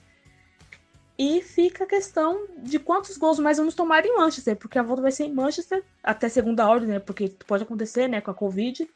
E 1.18 1.42
fica 1.42 1.84
a 1.84 1.88
questão 1.88 2.48
de 2.58 2.80
quantos 2.80 3.18
gols 3.18 3.40
mais 3.40 3.58
vamos 3.58 3.76
tomar 3.76 4.06
em 4.06 4.16
Manchester, 4.16 4.56
porque 4.58 4.80
a 4.80 4.84
volta 4.84 5.02
vai 5.02 5.12
ser 5.12 5.26
em 5.26 5.34
Manchester 5.34 5.84
até 6.04 6.28
segunda 6.28 6.68
ordem, 6.68 6.90
né? 6.90 7.00
Porque 7.00 7.30
pode 7.48 7.64
acontecer, 7.64 8.08
né, 8.08 8.20
com 8.20 8.32
a 8.32 8.34
Covid. 8.34 8.90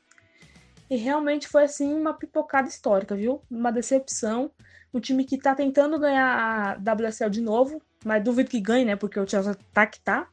E 0.90 0.96
realmente 0.96 1.48
foi 1.48 1.64
assim 1.64 1.94
uma 1.94 2.14
pipocada 2.14 2.68
histórica, 2.68 3.16
viu? 3.16 3.42
Uma 3.50 3.72
decepção. 3.72 4.50
Um 4.94 5.00
time 5.00 5.24
que 5.26 5.38
tá 5.38 5.54
tentando 5.54 6.00
ganhar 6.00 6.78
a 6.78 6.94
WSL 6.94 7.30
de 7.30 7.42
novo, 7.42 7.82
mas 8.04 8.24
duvido 8.24 8.50
que 8.50 8.60
ganhe, 8.60 8.86
né? 8.86 8.96
Porque 8.96 9.20
o 9.20 9.28
Chelsea 9.28 9.56
tá 9.74 9.86
que 9.86 10.00
tá. 10.00 10.28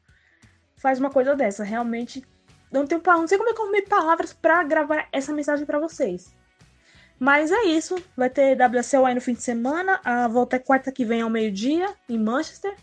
Faz 0.77 0.99
uma 0.99 1.11
coisa 1.11 1.35
dessa. 1.35 1.65
Realmente 1.65 2.25
não 2.71 2.87
tenho 2.87 3.01
não 3.05 3.29
sei 3.29 3.39
como 3.39 3.51
é 3.51 3.53
que 3.53 3.61
eu 3.61 3.65
arrumei 3.65 3.83
palavras 3.83 4.33
para 4.33 4.63
gravar 4.65 5.09
essa 5.13 5.33
mensagem 5.33 5.65
para 5.65 5.79
vocês. 5.79 6.35
Mas 7.19 7.53
é 7.53 7.65
isso. 7.65 7.97
Vai 8.17 8.29
ter 8.29 8.57
WSL 8.57 9.05
aí 9.07 9.15
no 9.15 9.21
fim 9.21 9.35
de 9.35 9.43
semana. 9.43 10.01
A 10.05 10.27
volta 10.27 10.57
é 10.57 10.59
quarta 10.59 10.91
que 10.91 11.05
vem 11.05 11.23
ao 11.23 11.31
meio-dia, 11.31 11.95
em 12.09 12.19
Manchester. 12.19 12.75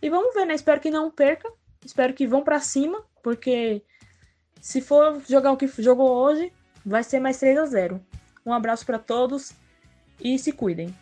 E 0.00 0.08
vamos 0.08 0.32
ver, 0.34 0.44
né? 0.44 0.54
Espero 0.54 0.80
que 0.80 0.90
não 0.90 1.10
perca. 1.10 1.50
Espero 1.84 2.14
que 2.14 2.26
vão 2.26 2.42
para 2.42 2.60
cima, 2.60 3.02
porque 3.22 3.82
se 4.60 4.80
for 4.80 5.20
jogar 5.28 5.52
o 5.52 5.56
que 5.56 5.66
jogou 5.82 6.10
hoje, 6.10 6.52
vai 6.84 7.02
ser 7.02 7.20
mais 7.20 7.38
3 7.38 7.58
a 7.58 7.66
0. 7.66 8.00
Um 8.46 8.52
abraço 8.52 8.86
para 8.86 8.98
todos 8.98 9.52
e 10.20 10.38
se 10.38 10.52
cuidem. 10.52 10.94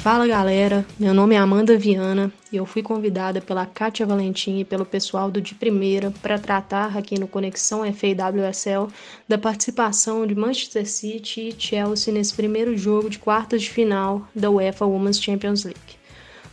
Fala 0.00 0.28
galera, 0.28 0.86
meu 0.98 1.12
nome 1.12 1.34
é 1.34 1.38
Amanda 1.38 1.76
Viana 1.76 2.32
e 2.52 2.56
eu 2.56 2.64
fui 2.64 2.82
convidada 2.82 3.40
pela 3.40 3.66
Kátia 3.66 4.06
Valentim 4.06 4.58
e 4.58 4.64
pelo 4.64 4.86
pessoal 4.86 5.28
do 5.28 5.40
De 5.40 5.56
Primeira 5.56 6.12
para 6.22 6.38
tratar 6.38 6.96
aqui 6.96 7.18
no 7.18 7.26
Conexão 7.26 7.82
FAWSL 7.92 8.90
da 9.26 9.36
participação 9.36 10.24
de 10.24 10.36
Manchester 10.36 10.88
City 10.88 11.48
e 11.48 11.54
Chelsea 11.58 12.14
nesse 12.14 12.32
primeiro 12.32 12.76
jogo 12.76 13.10
de 13.10 13.18
quartas 13.18 13.62
de 13.62 13.70
final 13.70 14.26
da 14.32 14.48
UEFA 14.48 14.86
Women's 14.86 15.20
Champions 15.20 15.64
League. 15.64 15.98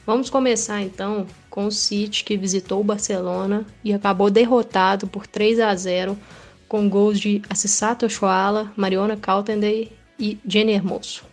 Vamos 0.07 0.29
começar 0.29 0.81
então 0.81 1.27
com 1.49 1.67
o 1.67 1.71
City 1.71 2.23
que 2.23 2.35
visitou 2.35 2.81
o 2.81 2.83
Barcelona 2.83 3.65
e 3.83 3.93
acabou 3.93 4.29
derrotado 4.31 5.07
por 5.07 5.27
3 5.27 5.59
a 5.59 5.73
0 5.75 6.17
com 6.67 6.89
gols 6.89 7.19
de 7.19 7.41
Assisato 7.49 8.09
Shoala, 8.09 8.71
Mariona 8.75 9.15
Caltendey 9.15 9.91
e 10.19 10.37
Jenny 10.45 10.73
Hermoso. 10.73 11.23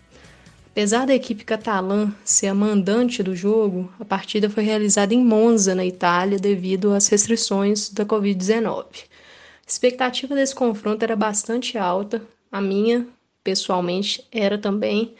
Apesar 0.73 1.07
da 1.07 1.15
equipe 1.15 1.45
catalã 1.45 2.11
ser 2.25 2.47
a 2.47 2.55
mandante 2.55 3.23
do 3.23 3.37
jogo, 3.37 3.93
a 4.01 4.07
partida 4.07 4.49
foi 4.49 4.65
realizada 4.65 5.13
em 5.13 5.23
Monza, 5.23 5.75
na 5.75 5.85
Itália, 5.85 6.39
devido 6.39 6.95
às 6.95 7.09
restrições 7.09 7.91
da 7.91 8.07
Covid-19. 8.07 8.85
A 8.85 9.69
expectativa 9.69 10.35
desse 10.35 10.55
confronto 10.55 11.03
era 11.03 11.15
bastante 11.15 11.77
alta, 11.77 12.23
a 12.51 12.61
minha, 12.61 13.07
pessoalmente, 13.45 14.27
era 14.33 14.57
também, 14.57 15.15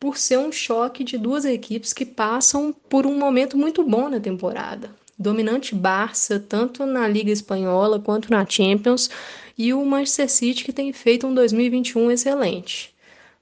por 0.00 0.16
ser 0.16 0.38
um 0.38 0.50
choque 0.50 1.04
de 1.04 1.18
duas 1.18 1.44
equipes 1.44 1.92
que 1.92 2.06
passam 2.06 2.74
por 2.88 3.06
um 3.06 3.18
momento 3.18 3.58
muito 3.58 3.82
bom 3.84 4.08
na 4.08 4.20
temporada. 4.20 4.90
Dominante 5.18 5.74
Barça, 5.74 6.40
tanto 6.40 6.84
na 6.84 7.06
Liga 7.06 7.30
Espanhola 7.30 8.00
quanto 8.00 8.30
na 8.30 8.44
Champions, 8.46 9.08
e 9.56 9.72
o 9.72 9.84
Manchester 9.84 10.30
City, 10.30 10.64
que 10.64 10.72
tem 10.72 10.92
feito 10.92 11.26
um 11.26 11.34
2021 11.34 12.10
excelente. 12.10 12.94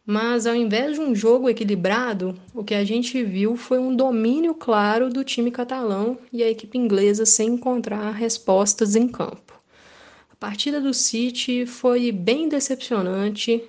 Mas 0.04 0.46
ao 0.46 0.54
invés 0.54 0.94
de 0.94 1.00
um 1.00 1.14
jogo 1.14 1.48
equilibrado, 1.48 2.34
o 2.52 2.64
que 2.64 2.74
a 2.74 2.84
gente 2.84 3.22
viu 3.22 3.56
foi 3.56 3.78
um 3.78 3.94
domínio 3.94 4.54
claro 4.54 5.08
do 5.08 5.22
time 5.22 5.50
catalão 5.50 6.18
e 6.32 6.42
a 6.42 6.50
equipe 6.50 6.76
inglesa 6.76 7.24
sem 7.24 7.50
encontrar 7.50 8.10
respostas 8.10 8.96
em 8.96 9.06
campo. 9.06 9.60
A 10.28 10.34
partida 10.34 10.80
do 10.80 10.92
City 10.92 11.66
foi 11.66 12.10
bem 12.10 12.48
decepcionante, 12.48 13.62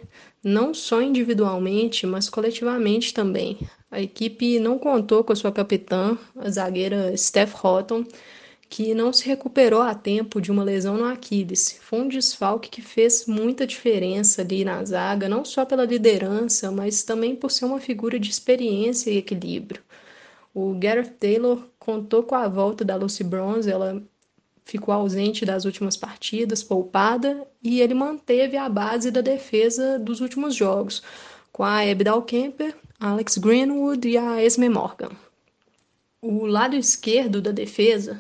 não 0.44 0.74
só 0.74 1.04
individualmente, 1.04 2.08
mas 2.08 2.30
coletivamente 2.30 3.14
também. 3.14 3.60
A 3.92 4.02
equipe 4.02 4.58
não 4.58 4.80
contou 4.80 5.24
com 5.24 5.32
a 5.32 5.36
sua 5.36 5.52
capitã, 5.52 6.18
a 6.36 6.50
zagueira 6.50 7.16
Steph 7.16 7.54
Houghton, 7.64 8.04
que 8.74 8.96
não 8.96 9.14
se 9.14 9.28
recuperou 9.28 9.84
a 9.84 9.94
tempo 9.94 10.42
de 10.42 10.52
uma 10.52 10.64
lesão 10.64 10.98
no 10.98 11.06
Aquiles. 11.06 11.78
Foi 11.80 12.00
um 12.00 12.08
desfalque 12.08 12.72
que 12.72 12.82
fez 12.82 13.28
muita 13.28 13.68
diferença 13.68 14.42
ali 14.42 14.66
na 14.66 14.84
zaga, 14.84 15.30
não 15.30 15.46
só 15.46 15.64
pela 15.64 15.86
liderança, 15.86 16.72
mas 16.72 17.04
também 17.04 17.36
por 17.36 17.52
ser 17.52 17.66
uma 17.66 17.80
figura 17.80 18.20
de 18.20 18.32
experiência 18.32 19.12
e 19.12 19.18
equilíbrio. 19.18 19.84
O 20.56 20.74
Gareth 20.74 21.12
Taylor 21.20 21.62
contou 21.78 22.24
com 22.24 22.34
a 22.34 22.48
volta 22.48 22.84
da 22.84 22.96
Lucy 22.96 23.24
Bronze, 23.24 23.70
ela 23.70 24.02
ficou 24.66 24.92
ausente 24.92 25.46
das 25.46 25.66
últimas 25.66 25.96
partidas, 25.96 26.64
poupada, 26.64 27.46
e 27.62 27.80
ele 27.80 27.94
manteve 27.94 28.58
a 28.58 28.68
base 28.68 29.12
da 29.12 29.22
defesa 29.22 30.00
dos 30.00 30.20
últimos 30.20 30.56
jogos, 30.56 31.04
com 31.52 31.64
a 31.64 31.82
Abdal 31.82 32.24
Kemper, 32.24 32.76
Alex 33.00 33.38
Greenwood 33.38 34.10
e 34.10 34.18
a 34.18 34.44
Esme 34.44 34.68
Morgan. 34.68 35.12
O 36.20 36.48
lado 36.48 36.76
esquerdo 36.76 37.40
da 37.40 37.52
defesa 37.52 38.20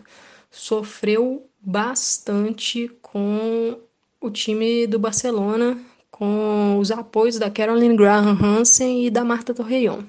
sofreu 0.54 1.50
bastante 1.60 2.88
com 3.02 3.76
o 4.22 4.30
time 4.30 4.86
do 4.86 5.00
Barcelona, 5.00 5.82
com 6.12 6.78
os 6.78 6.92
apoios 6.92 7.40
da 7.40 7.50
Caroline 7.50 7.98
Graham 7.98 8.38
Hansen 8.40 9.08
e 9.08 9.10
da 9.10 9.26
Marta 9.26 9.52
Torrejon. 9.52 10.04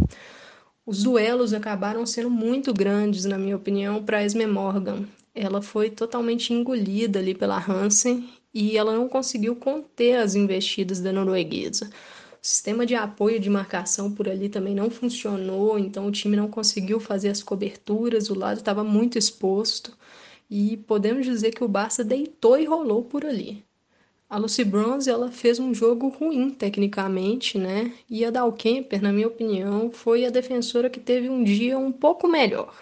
Os 0.84 1.02
duelos 1.02 1.54
acabaram 1.54 2.04
sendo 2.04 2.28
muito 2.28 2.74
grandes, 2.74 3.24
na 3.24 3.38
minha 3.38 3.56
opinião, 3.56 4.04
para 4.04 4.18
a 4.18 4.24
Esme 4.24 4.46
Morgan. 4.46 5.04
Ela 5.34 5.62
foi 5.62 5.88
totalmente 5.88 6.52
engolida 6.52 7.18
ali 7.18 7.34
pela 7.34 7.58
Hansen 7.58 8.28
e 8.52 8.76
ela 8.76 8.94
não 8.94 9.08
conseguiu 9.08 9.56
conter 9.56 10.16
as 10.16 10.34
investidas 10.34 11.00
da 11.00 11.10
norueguesa. 11.10 11.86
O 11.86 12.46
sistema 12.46 12.84
de 12.84 12.94
apoio 12.94 13.40
de 13.40 13.48
marcação 13.48 14.12
por 14.12 14.28
ali 14.28 14.50
também 14.50 14.74
não 14.74 14.90
funcionou, 14.90 15.78
então 15.78 16.06
o 16.06 16.12
time 16.12 16.36
não 16.36 16.48
conseguiu 16.48 17.00
fazer 17.00 17.30
as 17.30 17.42
coberturas, 17.42 18.28
o 18.28 18.38
lado 18.38 18.58
estava 18.58 18.84
muito 18.84 19.16
exposto 19.16 19.96
e 20.56 20.76
podemos 20.76 21.26
dizer 21.26 21.50
que 21.50 21.64
o 21.64 21.68
Barça 21.68 22.04
deitou 22.04 22.56
e 22.56 22.64
rolou 22.64 23.02
por 23.02 23.24
ali. 23.26 23.64
A 24.30 24.38
Lucy 24.38 24.62
Bronze 24.62 25.10
ela 25.10 25.28
fez 25.32 25.58
um 25.58 25.74
jogo 25.74 26.06
ruim 26.06 26.48
tecnicamente, 26.48 27.58
né? 27.58 27.92
E 28.08 28.24
a 28.24 28.30
Dal 28.30 28.56
na 29.02 29.12
minha 29.12 29.26
opinião, 29.26 29.90
foi 29.90 30.24
a 30.24 30.30
defensora 30.30 30.88
que 30.88 31.00
teve 31.00 31.28
um 31.28 31.42
dia 31.42 31.76
um 31.76 31.90
pouco 31.90 32.28
melhor. 32.28 32.72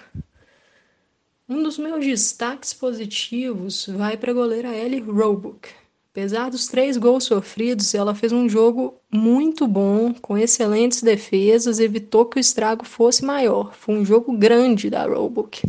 Um 1.49 1.63
dos 1.63 1.79
meus 1.79 2.05
destaques 2.05 2.75
positivos 2.75 3.87
vai 3.87 4.19
para 4.19 4.33
a 4.33 4.35
goleira 4.35 4.77
Ellie 4.77 5.01
Roebuck. 5.01 5.71
Apesar 6.11 6.51
dos 6.51 6.67
três 6.67 6.99
gols 6.99 7.25
sofridos, 7.25 7.95
ela 7.95 8.15
fez 8.15 8.33
um 8.33 8.51
jogo 8.51 9.01
muito 9.11 9.67
bom, 9.67 10.13
com 10.13 10.37
excelentes 10.37 11.03
defesas, 11.03 11.81
evitou 11.81 12.27
que 12.27 12.37
o 12.37 12.39
estrago 12.39 12.85
fosse 12.85 13.25
maior. 13.25 13.73
Foi 13.73 13.95
um 13.95 14.05
jogo 14.05 14.31
grande 14.37 14.91
da 14.91 15.07
Roebuck. 15.07 15.63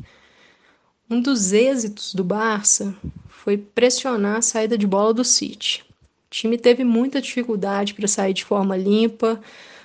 Um 1.09 1.21
dos 1.21 1.51
êxitos 1.51 2.13
do 2.13 2.23
Barça 2.23 2.95
foi 3.27 3.57
pressionar 3.57 4.37
a 4.37 4.41
saída 4.41 4.77
de 4.77 4.87
bola 4.87 5.13
do 5.13 5.23
City. 5.23 5.83
O 5.91 6.29
time 6.29 6.57
teve 6.57 6.85
muita 6.85 7.21
dificuldade 7.21 7.93
para 7.93 8.07
sair 8.07 8.33
de 8.33 8.45
forma 8.45 8.77
limpa, 8.77 9.39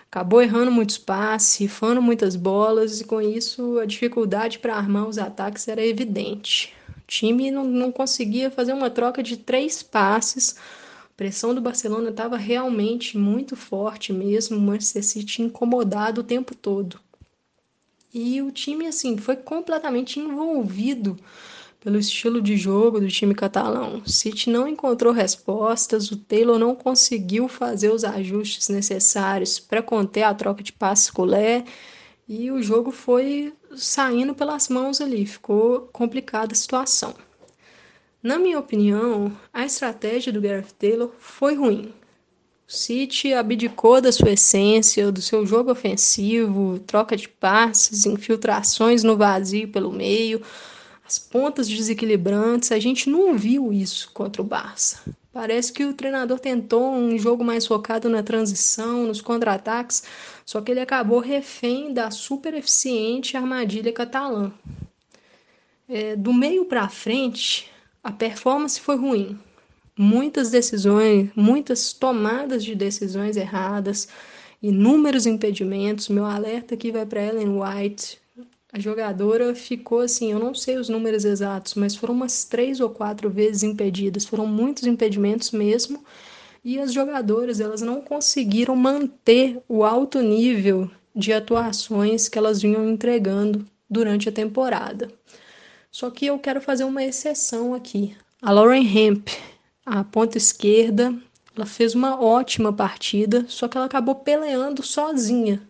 acabou 0.09 0.41
errando 0.41 0.71
muitos 0.71 0.97
passes, 0.97 1.59
rifando 1.59 2.01
muitas 2.01 2.37
bolas 2.37 3.01
e 3.01 3.05
com 3.05 3.21
isso 3.21 3.81
a 3.81 3.85
dificuldade 3.85 4.61
para 4.61 4.77
armar 4.77 5.09
os 5.09 5.19
ataques 5.19 5.67
era 5.67 5.85
evidente. 5.85 6.73
O 6.89 7.03
time 7.09 7.51
não, 7.51 7.65
não 7.65 7.91
conseguia 7.91 8.49
fazer 8.49 8.73
uma 8.73 8.89
troca 8.89 9.21
de 9.21 9.37
três 9.37 9.83
passes. 9.83 10.55
A 11.05 11.17
pressão 11.17 11.53
do 11.53 11.61
Barcelona 11.61 12.11
estava 12.11 12.37
realmente 12.37 13.19
muito 13.19 13.57
forte 13.57 14.13
mesmo, 14.13 14.57
o 14.57 14.61
Manchester 14.61 15.05
City 15.05 15.43
incomodado 15.43 16.21
o 16.21 16.25
tempo 16.25 16.55
todo. 16.55 17.01
E 18.21 18.43
o 18.43 18.51
time, 18.51 18.85
assim, 18.89 19.17
foi 19.17 19.37
completamente 19.37 20.19
envolvido 20.19 21.17
pelo 21.79 21.97
estilo 21.97 22.43
de 22.43 22.57
jogo 22.57 22.99
do 22.99 23.07
time 23.07 23.33
catalão. 23.33 24.03
O 24.05 24.11
City 24.11 24.51
não 24.51 24.67
encontrou 24.67 25.13
respostas, 25.13 26.11
o 26.11 26.17
Taylor 26.17 26.59
não 26.59 26.75
conseguiu 26.75 27.47
fazer 27.47 27.93
os 27.93 28.03
ajustes 28.03 28.69
necessários 28.69 29.61
para 29.61 29.81
conter 29.81 30.25
a 30.25 30.35
troca 30.35 30.65
de 30.65 30.73
passes 30.73 31.11
com 31.11 31.23
o 31.23 31.27
Lé, 31.27 31.65
e 32.29 32.51
o 32.51 32.61
jogo 32.61 32.91
foi 32.91 33.55
saindo 33.77 34.35
pelas 34.35 34.69
mãos 34.69 35.01
ali, 35.01 35.25
ficou 35.25 35.83
complicada 35.93 36.55
a 36.55 36.57
situação. 36.57 37.15
Na 38.21 38.37
minha 38.37 38.59
opinião, 38.59 39.31
a 39.53 39.65
estratégia 39.65 40.33
do 40.33 40.41
Gareth 40.41 40.75
Taylor 40.77 41.13
foi 41.21 41.55
ruim. 41.55 41.95
O 42.69 42.73
City 42.73 43.33
abdicou 43.33 43.99
da 43.99 44.13
sua 44.13 44.33
essência, 44.33 45.11
do 45.11 45.23
seu 45.23 45.47
jogo 45.47 45.71
ofensivo, 45.71 46.79
troca 46.81 47.17
de 47.17 47.27
passes, 47.27 48.05
infiltrações 48.05 49.03
no 49.03 49.17
vazio 49.17 49.69
pelo 49.69 49.91
meio, 49.91 50.43
as 51.03 51.19
pontas 51.19 51.67
desequilibrantes. 51.67 52.71
A 52.71 52.79
gente 52.79 53.09
não 53.09 53.39
viu 53.39 53.73
isso 53.73 54.11
contra 54.13 54.43
o 54.43 54.45
Barça. 54.45 55.01
Parece 55.33 55.73
que 55.73 55.83
o 55.83 55.95
treinador 55.95 56.39
tentou 56.39 56.93
um 56.93 57.19
jogo 57.19 57.43
mais 57.43 57.67
focado 57.67 58.07
na 58.07 58.23
transição, 58.23 59.07
nos 59.07 59.23
contra-ataques, 59.23 60.03
só 60.45 60.61
que 60.61 60.71
ele 60.71 60.81
acabou 60.81 61.21
refém 61.21 61.95
da 61.95 62.11
super 62.11 62.53
eficiente 62.53 63.35
armadilha 63.35 63.95
catalã. 63.95 64.53
É, 65.89 66.15
do 66.15 66.35
meio 66.35 66.67
para 66.67 66.87
frente, 66.91 67.71
a 68.05 68.13
performance 68.13 68.79
foi 68.79 68.97
ruim 68.97 69.39
muitas 69.99 70.51
decisões, 70.51 71.29
muitas 71.35 71.93
tomadas 71.93 72.65
de 72.65 72.75
decisões 72.77 73.37
erradas, 73.37 74.09
inúmeros 74.63 75.27
impedimentos. 75.27 76.09
Meu 76.09 76.25
alerta 76.25 76.75
aqui 76.75 76.93
vai 76.93 77.05
para 77.05 77.27
Ellen 77.27 77.61
White. 77.61 78.19
A 78.73 78.79
jogadora 78.79 79.55
ficou 79.55 80.01
assim, 80.01 80.31
eu 80.31 80.39
não 80.39 80.55
sei 80.55 80.77
os 80.77 80.89
números 80.89 81.25
exatos, 81.25 81.75
mas 81.75 81.97
foram 81.97 82.15
umas 82.15 82.45
três 82.45 82.81
ou 82.81 82.91
quatro 82.91 83.29
vezes 83.29 83.63
impedidas. 83.65 84.25
Foram 84.25 84.47
muitos 84.47 84.87
impedimentos 84.87 85.51
mesmo. 85.51 86.05
E 86.65 86.79
as 86.79 86.93
jogadoras, 86.93 87.61
elas 87.61 87.81
não 87.81 88.01
conseguiram 88.01 88.77
manter 88.77 89.61
o 89.69 89.85
alto 89.85 90.21
nível 90.21 90.91
de 91.15 91.33
atuações 91.33 92.29
que 92.29 92.39
elas 92.39 92.63
vinham 92.63 92.89
entregando 92.89 93.67
durante 93.91 94.29
a 94.29 94.33
temporada. 94.33 95.11
Só 95.91 96.11
que 96.11 96.27
eu 96.27 96.39
quero 96.39 96.61
fazer 96.61 96.85
uma 96.85 97.03
exceção 97.03 97.75
aqui. 97.75 98.15
A 98.43 98.53
Lauren 98.53 98.87
Hemp, 98.87 99.29
a 99.89 100.05
ponta 100.05 100.37
esquerda. 100.37 101.15
Ela 101.57 101.67
fez 101.67 101.95
uma 101.95 102.21
ótima 102.21 102.73
partida, 102.73 103.45
só 103.49 103.67
que 103.67 103.77
ela 103.77 103.87
acabou 103.87 104.15
peleando 104.15 104.83
sozinha. 104.83 105.61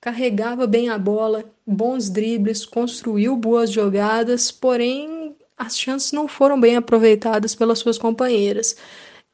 Carregava 0.00 0.66
bem 0.66 0.88
a 0.88 0.96
bola, 0.96 1.44
bons 1.66 2.08
dribles, 2.08 2.64
construiu 2.64 3.36
boas 3.36 3.70
jogadas, 3.70 4.50
porém 4.50 5.36
as 5.58 5.78
chances 5.78 6.12
não 6.12 6.26
foram 6.26 6.58
bem 6.58 6.76
aproveitadas 6.76 7.54
pelas 7.54 7.78
suas 7.78 7.98
companheiras. 7.98 8.76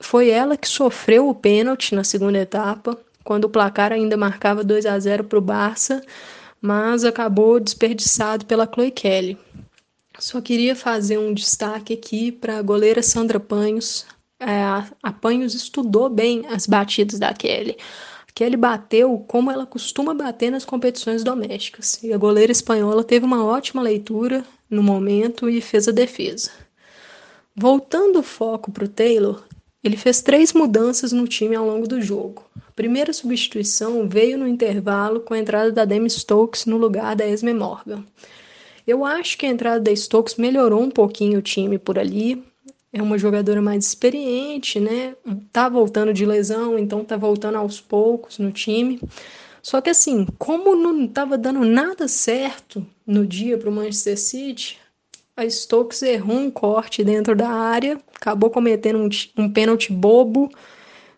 Foi 0.01 0.29
ela 0.31 0.57
que 0.57 0.69
sofreu 0.69 1.29
o 1.29 1.35
pênalti 1.35 1.95
na 1.95 2.03
segunda 2.03 2.39
etapa, 2.39 2.99
quando 3.23 3.45
o 3.45 3.51
placar 3.51 3.93
ainda 3.93 4.17
marcava 4.17 4.65
2 4.65 4.87
a 4.87 4.99
0 4.99 5.25
para 5.25 5.39
o 5.39 5.43
Barça, 5.43 6.03
mas 6.61 7.05
acabou 7.05 7.61
desperdiçado 7.61 8.47
pela 8.47 8.67
Chloe 8.73 8.91
Kelly. 8.91 9.39
Só 10.19 10.41
queria 10.41 10.75
fazer 10.75 11.19
um 11.19 11.35
destaque 11.35 11.93
aqui 11.93 12.33
para 12.33 12.59
a 12.59 12.63
goleira 12.63 13.03
Sandra 13.03 13.39
Panhos. 13.39 14.07
É, 14.41 14.63
a 15.03 15.13
Panhos 15.13 15.55
estudou 15.55 16.09
bem 16.09 16.47
as 16.47 16.67
batidas 16.67 17.19
da 17.19 17.35
Kelly. 17.35 17.77
A 18.29 18.33
Kelly 18.33 18.57
bateu 18.57 19.19
como 19.29 19.51
ela 19.51 19.67
costuma 19.67 20.15
bater 20.15 20.51
nas 20.51 20.65
competições 20.65 21.23
domésticas. 21.23 22.03
E 22.03 22.13
a 22.13 22.19
goleira 22.19 22.53
espanhola 22.53 23.05
teve 23.05 23.27
uma 23.27 23.45
ótima 23.45 23.83
leitura 23.83 24.45
no 24.71 24.83
momento 24.83 25.49
e 25.51 25.61
fez 25.61 25.87
a 25.87 25.93
defesa. 25.93 26.51
Voltando 27.55 28.19
o 28.19 28.23
foco 28.23 28.71
para 28.71 28.85
o 28.85 28.89
Taylor, 28.89 29.43
ele 29.83 29.97
fez 29.97 30.21
três 30.21 30.53
mudanças 30.53 31.13
no 31.13 31.29
time 31.29 31.55
ao 31.55 31.67
longo 31.67 31.87
do 31.87 32.03
jogo. 32.03 32.45
A 32.69 32.73
primeira 32.73 33.13
substituição 33.13 34.09
veio 34.09 34.37
no 34.37 34.49
intervalo 34.49 35.21
com 35.21 35.33
a 35.33 35.39
entrada 35.39 35.71
da 35.71 35.85
Demi 35.85 36.11
Stokes 36.11 36.67
no 36.67 36.77
lugar 36.77 37.15
da 37.15 37.27
Esme 37.27 37.55
Morgan. 37.55 38.05
Eu 38.87 39.05
acho 39.05 39.37
que 39.37 39.47
a 39.47 39.49
entrada 39.49 39.81
da 39.81 39.95
Stokes 39.95 40.37
melhorou 40.37 40.81
um 40.81 40.91
pouquinho 40.91 41.41
o 41.41 41.43
time 41.43 41.79
por 41.79 41.99
ali. 41.99 42.45
É 42.93 43.03
uma 43.03 43.19
jogadora 43.19 43.61
mais 43.61 43.85
experiente, 43.85 44.79
né? 44.79 45.15
Tá 45.53 45.69
voltando 45.69 46.15
de 46.15 46.25
lesão, 46.25 46.79
então 46.79 47.05
tá 47.05 47.17
voltando 47.17 47.57
aos 47.57 47.81
poucos 47.81 48.39
no 48.39 48.53
time. 48.53 49.01
Só 49.61 49.81
que 49.81 49.91
assim, 49.91 50.25
como 50.39 50.77
não 50.77 51.05
estava 51.05 51.37
dando 51.37 51.65
nada 51.65 52.07
certo 52.07 52.87
no 53.05 53.27
dia 53.27 53.59
para 53.59 53.69
o 53.69 53.73
Manchester 53.73 54.17
City, 54.17 54.79
a 55.37 55.45
Stokes 55.51 56.01
errou 56.03 56.37
um 56.37 56.51
corte 56.51 57.03
dentro 57.03 57.35
da 57.35 57.49
área, 57.49 58.01
acabou 58.15 58.49
cometendo 58.49 58.99
um, 58.99 59.09
um 59.43 59.53
pênalti 59.53 59.93
bobo 59.93 60.49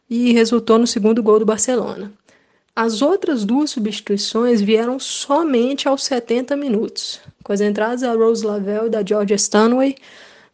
e 0.08 0.32
resultou 0.32 0.78
no 0.78 0.86
segundo 0.86 1.22
gol 1.22 1.38
do 1.38 1.44
Barcelona. 1.44 2.10
As 2.80 3.02
outras 3.02 3.44
duas 3.44 3.70
substituições 3.70 4.60
vieram 4.60 5.00
somente 5.00 5.88
aos 5.88 6.04
70 6.04 6.54
minutos, 6.56 7.20
com 7.42 7.52
as 7.52 7.60
entradas 7.60 8.02
da 8.02 8.12
Rose 8.12 8.46
Lavelle 8.46 8.86
e 8.86 8.90
da 8.90 9.04
Georgia 9.04 9.34
Stanway 9.34 9.96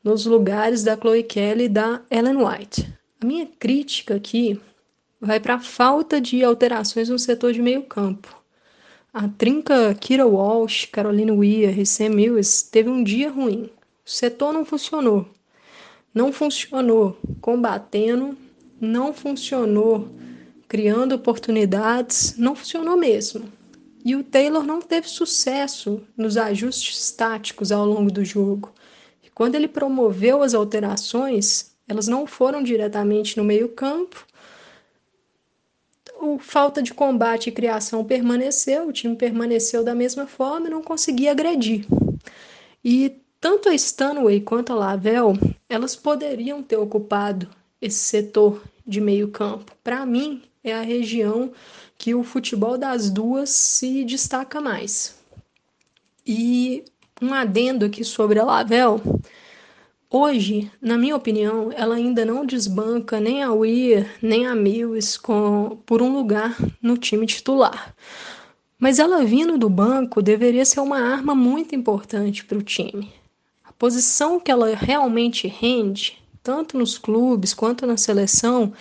nos 0.03 0.25
lugares 0.25 0.83
da 0.83 0.97
Chloe 0.97 1.23
Kelly 1.23 1.65
e 1.65 1.69
da 1.69 2.01
Ellen 2.11 2.39
White. 2.39 2.91
A 3.21 3.27
minha 3.27 3.47
crítica 3.59 4.15
aqui 4.15 4.59
vai 5.21 5.39
para 5.39 5.57
a 5.57 5.61
falta 5.61 6.19
de 6.19 6.43
alterações 6.43 7.11
no 7.11 7.19
setor 7.19 7.53
de 7.53 7.61
meio 7.61 7.83
campo. 7.83 8.35
A 9.13 9.29
trinca 9.29 9.95
Kira 9.95 10.27
Walsh, 10.27 10.87
Caroline 10.87 11.31
Weir 11.31 11.79
e 11.79 11.85
Sam 11.85 12.09
Mills 12.09 12.71
teve 12.71 12.89
um 12.89 13.05
dia 13.05 13.31
ruim. 13.31 13.69
O 14.03 14.11
setor 14.11 14.51
não 14.51 14.65
funcionou. 14.65 15.29
Não 16.15 16.33
funcionou 16.33 17.19
combatendo, 17.43 18.35
não 18.81 19.13
funcionou 19.13 20.09
criando 20.75 21.13
oportunidades, 21.13 22.37
não 22.37 22.57
funcionou 22.57 22.97
mesmo. 22.97 23.45
E 24.05 24.17
o 24.17 24.25
Taylor 24.25 24.65
não 24.65 24.83
teve 24.83 25.09
sucesso 25.09 26.03
nos 26.17 26.37
ajustes 26.37 27.13
táticos 27.13 27.71
ao 27.71 27.87
longo 27.87 28.11
do 28.11 28.25
jogo. 28.25 28.73
E 29.23 29.31
quando 29.31 29.55
ele 29.55 29.69
promoveu 29.69 30.43
as 30.43 30.53
alterações, 30.53 31.77
elas 31.87 32.09
não 32.09 32.27
foram 32.27 32.61
diretamente 32.61 33.37
no 33.37 33.45
meio-campo. 33.45 34.27
O 36.21 36.41
falta 36.41 36.83
de 36.83 36.93
combate 36.93 37.51
e 37.51 37.53
criação 37.53 38.05
permaneceu, 38.05 38.89
o 38.89 38.93
time 38.93 39.15
permaneceu 39.15 39.85
da 39.85 39.95
mesma 39.95 40.27
forma 40.27 40.67
e 40.67 40.71
não 40.71 40.83
conseguia 40.83 41.31
agredir. 41.31 41.87
E 42.85 43.21
tanto 43.41 43.69
a 43.69 43.75
Stanway 43.77 44.41
quanto 44.41 44.73
a 44.73 44.77
Lavelle, 44.77 45.39
elas 45.69 45.95
poderiam 45.95 46.65
ter 46.65 46.79
ocupado 46.79 47.49
esse 47.81 47.99
setor 47.99 48.61
de 48.85 49.01
meio 49.01 49.29
campo. 49.29 49.73
Para 49.85 50.05
mim, 50.05 50.43
é 50.65 50.73
a 50.73 50.81
região 50.81 51.53
que 51.99 52.15
o 52.15 52.25
futebol 52.25 52.79
das 52.79 53.11
duas 53.11 53.51
se 53.51 54.03
destaca 54.05 54.61
mais. 54.61 55.15
E 56.27 56.85
um 57.21 57.35
adendo 57.35 57.85
aqui 57.85 58.03
sobre 58.03 58.39
a 58.39 58.45
Lavelle. 58.45 59.03
Hoje, 60.11 60.71
na 60.81 60.97
minha 60.97 61.17
opinião, 61.17 61.71
ela 61.73 61.97
ainda 61.97 62.25
não 62.25 62.47
desbanca 62.47 63.21
nem 63.21 63.43
a 63.43 63.53
Weir, 63.53 64.09
nem 64.23 64.47
a 64.47 64.55
Mills 64.55 65.21
com, 65.21 65.79
por 65.85 66.01
um 66.01 66.15
lugar 66.15 66.57
no 66.81 66.97
time 66.97 67.27
titular. 67.27 67.95
Mas 68.79 68.99
ela 68.99 69.25
vindo 69.25 69.59
do 69.59 69.69
banco 69.69 70.23
deveria 70.23 70.65
ser 70.65 70.81
uma 70.81 70.99
arma 70.99 71.35
muito 71.35 71.75
importante 71.75 72.45
para 72.45 72.59
o 72.59 72.63
time. 72.63 73.13
A 73.65 73.73
posição 73.73 74.41
que 74.41 74.51
ela 74.51 74.75
realmente 74.75 75.49
rende, 75.49 76.23
tanto 76.43 76.79
nos 76.79 76.97
clubes 76.97 77.53
quanto 77.53 77.87
na 77.87 77.97
seleção, 77.97 78.73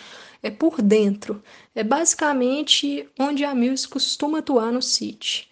é 0.44 0.52
por 0.52 0.82
dentro. 0.82 1.42
É 1.74 1.84
basicamente 1.84 3.08
onde 3.18 3.46
a 3.46 3.56
Mills 3.56 3.88
costuma 3.88 4.40
atuar 4.40 4.72
no 4.72 4.82
City. 4.82 5.48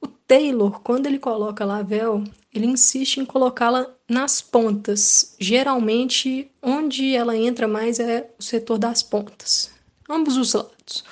O 0.00 0.06
Taylor, 0.06 0.80
quando 0.80 1.06
ele 1.06 1.18
coloca 1.18 1.64
Lavelle, 1.64 2.30
ele 2.52 2.66
insiste 2.66 3.16
em 3.16 3.24
colocá-la 3.24 3.88
nas 4.08 4.42
pontas. 4.42 5.34
Geralmente, 5.40 6.50
onde 6.62 7.16
ela 7.16 7.36
entra 7.36 7.66
mais 7.66 7.98
é 7.98 8.30
o 8.38 8.42
setor 8.42 8.76
das 8.78 9.02
pontas, 9.02 9.72
ambos 10.08 10.36
os 10.36 10.52
lados. 10.52 11.02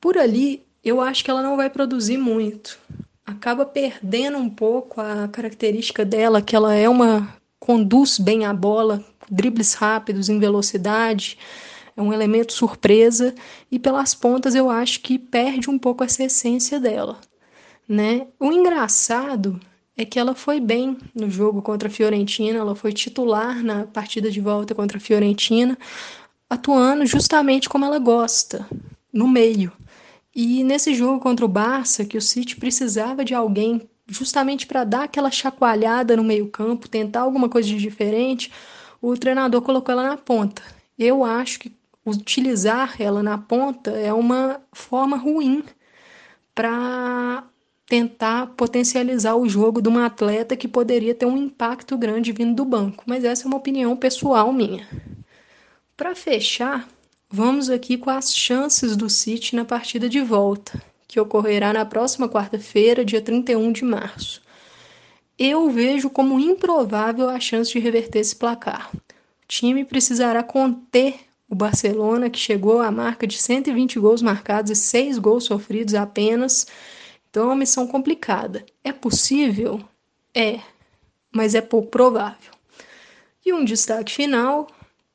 Por 0.00 0.16
ali, 0.16 0.62
eu 0.82 1.00
acho 1.00 1.24
que 1.24 1.30
ela 1.30 1.42
não 1.42 1.56
vai 1.56 1.68
produzir 1.68 2.16
muito. 2.16 2.78
Acaba 3.26 3.66
perdendo 3.66 4.38
um 4.38 4.48
pouco 4.48 5.00
a 5.00 5.28
característica 5.28 6.04
dela, 6.04 6.40
que 6.40 6.54
ela 6.56 6.74
é 6.74 6.88
uma 6.88 7.36
conduz 7.58 8.18
bem 8.18 8.46
a 8.46 8.54
bola, 8.54 9.04
dribles 9.30 9.74
rápidos 9.74 10.28
em 10.28 10.38
velocidade 10.38 11.36
é 11.96 12.02
um 12.02 12.12
elemento 12.12 12.52
surpresa 12.52 13.34
e 13.70 13.78
pelas 13.78 14.14
pontas 14.14 14.54
eu 14.54 14.70
acho 14.70 15.00
que 15.00 15.18
perde 15.18 15.68
um 15.68 15.78
pouco 15.78 16.04
essa 16.04 16.24
essência 16.24 16.78
dela, 16.78 17.18
né? 17.88 18.26
O 18.38 18.52
engraçado 18.52 19.60
é 19.96 20.04
que 20.04 20.18
ela 20.18 20.34
foi 20.34 20.60
bem 20.60 20.96
no 21.14 21.28
jogo 21.28 21.60
contra 21.60 21.88
a 21.88 21.92
Fiorentina, 21.92 22.58
ela 22.58 22.74
foi 22.74 22.92
titular 22.92 23.62
na 23.62 23.86
partida 23.86 24.30
de 24.30 24.40
volta 24.40 24.74
contra 24.74 24.98
a 24.98 25.00
Fiorentina, 25.00 25.76
atuando 26.48 27.04
justamente 27.04 27.68
como 27.68 27.84
ela 27.84 27.98
gosta, 27.98 28.66
no 29.12 29.28
meio. 29.28 29.72
E 30.34 30.62
nesse 30.64 30.94
jogo 30.94 31.20
contra 31.20 31.44
o 31.44 31.48
Barça, 31.48 32.04
que 32.04 32.16
o 32.16 32.22
City 32.22 32.56
precisava 32.56 33.24
de 33.24 33.34
alguém 33.34 33.88
justamente 34.06 34.66
para 34.66 34.84
dar 34.84 35.04
aquela 35.04 35.30
chacoalhada 35.30 36.16
no 36.16 36.24
meio-campo, 36.24 36.88
tentar 36.88 37.20
alguma 37.20 37.48
coisa 37.48 37.68
de 37.68 37.76
diferente, 37.76 38.50
o 39.00 39.16
treinador 39.16 39.62
colocou 39.62 39.92
ela 39.92 40.02
na 40.02 40.16
ponta. 40.16 40.62
Eu 40.98 41.24
acho 41.24 41.60
que 41.60 41.72
utilizar 42.10 42.96
ela 43.00 43.22
na 43.22 43.38
ponta 43.38 43.90
é 43.92 44.12
uma 44.12 44.60
forma 44.72 45.16
ruim 45.16 45.64
para 46.54 47.44
tentar 47.86 48.48
potencializar 48.56 49.34
o 49.34 49.48
jogo 49.48 49.82
de 49.82 49.88
uma 49.88 50.06
atleta 50.06 50.56
que 50.56 50.68
poderia 50.68 51.14
ter 51.14 51.26
um 51.26 51.36
impacto 51.36 51.98
grande 51.98 52.30
vindo 52.30 52.54
do 52.54 52.64
banco, 52.64 53.02
mas 53.06 53.24
essa 53.24 53.44
é 53.44 53.46
uma 53.48 53.56
opinião 53.56 53.96
pessoal 53.96 54.52
minha. 54.52 54.88
Para 55.96 56.14
fechar, 56.14 56.88
vamos 57.28 57.68
aqui 57.68 57.98
com 57.98 58.10
as 58.10 58.34
chances 58.34 58.96
do 58.96 59.10
City 59.10 59.56
na 59.56 59.64
partida 59.64 60.08
de 60.08 60.20
volta, 60.20 60.80
que 61.08 61.18
ocorrerá 61.18 61.72
na 61.72 61.84
próxima 61.84 62.28
quarta-feira, 62.28 63.04
dia 63.04 63.20
31 63.20 63.72
de 63.72 63.84
março. 63.84 64.40
Eu 65.36 65.68
vejo 65.70 66.08
como 66.10 66.38
improvável 66.38 67.28
a 67.28 67.40
chance 67.40 67.72
de 67.72 67.78
reverter 67.78 68.20
esse 68.20 68.36
placar. 68.36 68.90
O 68.94 69.00
time 69.48 69.84
precisará 69.84 70.42
conter 70.42 71.18
o 71.50 71.54
Barcelona, 71.54 72.30
que 72.30 72.38
chegou 72.38 72.80
à 72.80 72.92
marca 72.92 73.26
de 73.26 73.36
120 73.36 73.98
gols 73.98 74.22
marcados 74.22 74.70
e 74.70 74.76
6 74.76 75.18
gols 75.18 75.44
sofridos 75.44 75.94
apenas. 75.94 76.68
Então 77.28 77.42
é 77.42 77.46
uma 77.46 77.56
missão 77.56 77.88
complicada. 77.88 78.64
É 78.84 78.92
possível? 78.92 79.80
É, 80.32 80.60
mas 81.34 81.56
é 81.56 81.60
pouco 81.60 81.88
provável. 81.88 82.52
E 83.44 83.52
um 83.52 83.64
destaque 83.64 84.12
final 84.12 84.68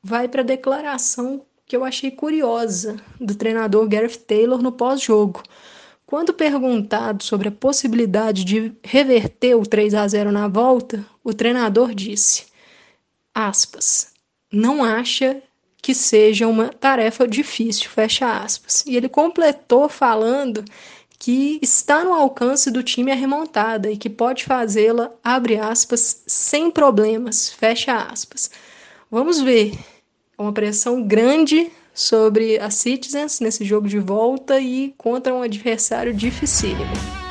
vai 0.03 0.27
para 0.27 0.41
a 0.41 0.45
declaração 0.45 1.45
que 1.65 1.75
eu 1.75 1.85
achei 1.85 2.11
curiosa 2.11 2.97
do 3.19 3.33
treinador 3.33 3.87
Gareth 3.87 4.17
Taylor 4.27 4.61
no 4.61 4.73
pós-jogo. 4.73 5.41
Quando 6.05 6.33
perguntado 6.33 7.23
sobre 7.23 7.47
a 7.47 7.51
possibilidade 7.51 8.43
de 8.43 8.73
reverter 8.83 9.55
o 9.55 9.65
3 9.65 9.93
a 9.95 10.07
0 10.07 10.31
na 10.31 10.47
volta, 10.47 11.03
o 11.23 11.33
treinador 11.33 11.95
disse: 11.95 12.45
aspas, 13.33 14.13
não 14.51 14.83
acha 14.83 15.41
que 15.85 15.93
seja 15.93 16.47
uma 16.47 16.69
tarefa 16.69 17.27
difícil, 17.27 17.91
fecha 17.91 18.39
aspas. 18.39 18.83
E 18.87 18.97
ele 18.97 19.07
completou 19.07 19.87
falando 19.87 20.65
que 21.19 21.59
está 21.61 22.03
no 22.03 22.11
alcance 22.11 22.71
do 22.71 22.81
time 22.81 23.11
a 23.11 23.15
remontada 23.15 23.91
e 23.91 23.95
que 23.95 24.09
pode 24.09 24.45
fazê-la, 24.45 25.11
abre 25.23 25.59
aspas, 25.59 26.23
sem 26.25 26.71
problemas, 26.71 27.51
fecha 27.51 27.95
aspas. 27.97 28.49
Vamos 29.11 29.39
ver. 29.39 29.77
É 30.35 30.41
uma 30.41 30.51
pressão 30.51 31.03
grande 31.03 31.71
sobre 31.93 32.57
a 32.57 32.71
Citizens 32.71 33.39
nesse 33.39 33.63
jogo 33.63 33.87
de 33.87 33.99
volta 33.99 34.59
e 34.59 34.91
contra 34.97 35.35
um 35.35 35.43
adversário 35.43 36.15
dificílimo. 36.15 37.24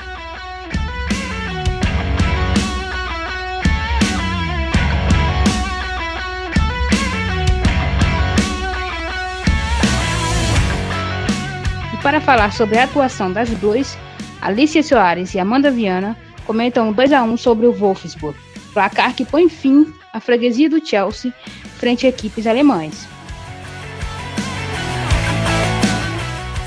Para 12.04 12.20
falar 12.20 12.52
sobre 12.52 12.76
a 12.76 12.84
atuação 12.84 13.32
das 13.32 13.48
duas, 13.48 13.96
Alicia 14.42 14.82
Soares 14.82 15.32
e 15.32 15.38
Amanda 15.38 15.70
Viana 15.70 16.14
comentam 16.46 16.92
2 16.92 17.12
a 17.14 17.22
1 17.22 17.38
sobre 17.38 17.66
o 17.66 17.72
Wolfsburg, 17.72 18.38
placar 18.74 19.14
que 19.14 19.24
põe 19.24 19.48
fim 19.48 19.90
à 20.12 20.20
freguesia 20.20 20.68
do 20.68 20.86
Chelsea 20.86 21.32
frente 21.78 22.04
a 22.04 22.10
equipes 22.10 22.46
alemães. 22.46 23.08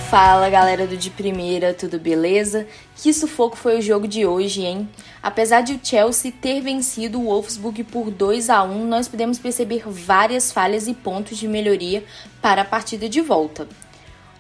Fala 0.09 0.49
galera 0.49 0.87
do 0.87 0.97
De 0.97 1.11
Primeira, 1.11 1.71
tudo 1.71 1.99
beleza? 1.99 2.65
Que 2.95 3.13
sufoco 3.13 3.55
foi 3.55 3.77
o 3.77 3.81
jogo 3.81 4.07
de 4.07 4.25
hoje, 4.25 4.65
hein? 4.65 4.89
Apesar 5.21 5.61
de 5.61 5.73
o 5.73 5.79
Chelsea 5.83 6.31
ter 6.31 6.61
vencido 6.61 7.19
o 7.19 7.25
Wolfsburg 7.25 7.83
por 7.83 8.09
2 8.09 8.49
a 8.49 8.63
1, 8.63 8.87
nós 8.87 9.07
podemos 9.07 9.37
perceber 9.37 9.83
várias 9.85 10.51
falhas 10.51 10.87
e 10.87 10.95
pontos 10.95 11.37
de 11.37 11.47
melhoria 11.47 12.03
para 12.41 12.63
a 12.63 12.65
partida 12.65 13.07
de 13.07 13.21
volta. 13.21 13.67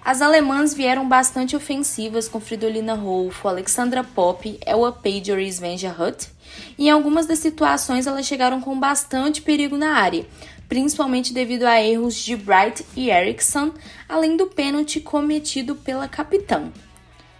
As 0.07 0.21
alemãs 0.21 0.73
vieram 0.73 1.05
bastante 1.05 1.53
ofensivas 1.53 2.29
com 2.29 2.39
Fridolina 2.39 2.93
Rolfo, 2.93 3.45
Alexandra 3.45 4.05
Popp, 4.05 4.57
Elwa 4.65 4.89
Pager 4.89 5.37
e 5.37 5.51
Svenja 5.51 5.93
Hutt. 5.99 6.29
E 6.77 6.87
em 6.87 6.89
algumas 6.89 7.25
das 7.25 7.39
situações 7.39 8.07
elas 8.07 8.25
chegaram 8.25 8.61
com 8.61 8.79
bastante 8.79 9.41
perigo 9.41 9.75
na 9.75 9.97
área, 9.97 10.25
principalmente 10.69 11.33
devido 11.33 11.63
a 11.63 11.83
erros 11.83 12.15
de 12.15 12.37
Bright 12.37 12.85
e 12.95 13.09
Eriksson, 13.09 13.73
além 14.07 14.37
do 14.37 14.47
pênalti 14.47 15.01
cometido 15.01 15.75
pela 15.75 16.07
capitã. 16.07 16.71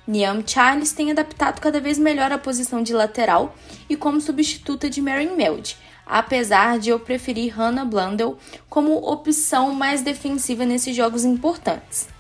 Niam 0.06 0.44
Charles 0.46 0.92
tem 0.92 1.10
adaptado 1.10 1.62
cada 1.62 1.80
vez 1.80 1.98
melhor 1.98 2.34
a 2.34 2.38
posição 2.38 2.84
de 2.84 2.92
lateral 2.92 3.56
e 3.90 3.96
como 3.96 4.20
substituta 4.20 4.90
de 4.90 5.02
Marin 5.02 5.38
Meld, 5.38 5.78
apesar 6.06 6.80
de 6.80 6.90
eu 6.90 7.00
preferir 7.00 7.58
Hannah 7.58 7.86
Blundell 7.86 8.38
como 8.70 8.98
opção 9.10 9.74
mais 9.74 10.02
defensiva 10.02 10.66
nesses 10.66 10.94
jogos 10.94 11.24
importantes. 11.24 12.17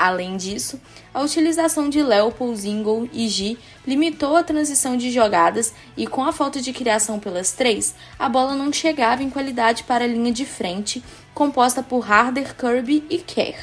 Além 0.00 0.36
disso, 0.36 0.80
a 1.12 1.20
utilização 1.20 1.88
de 1.88 2.00
Leopold, 2.00 2.56
Zingle 2.56 3.10
e 3.12 3.26
G 3.26 3.58
limitou 3.84 4.36
a 4.36 4.44
transição 4.44 4.96
de 4.96 5.10
jogadas 5.10 5.74
e, 5.96 6.06
com 6.06 6.22
a 6.22 6.32
falta 6.32 6.60
de 6.60 6.72
criação 6.72 7.18
pelas 7.18 7.50
três, 7.50 7.96
a 8.16 8.28
bola 8.28 8.54
não 8.54 8.72
chegava 8.72 9.24
em 9.24 9.28
qualidade 9.28 9.82
para 9.82 10.04
a 10.04 10.06
linha 10.06 10.30
de 10.30 10.46
frente, 10.46 11.02
composta 11.34 11.82
por 11.82 12.08
Harder, 12.08 12.54
Kirby 12.54 13.02
e 13.10 13.18
Kerr. 13.18 13.58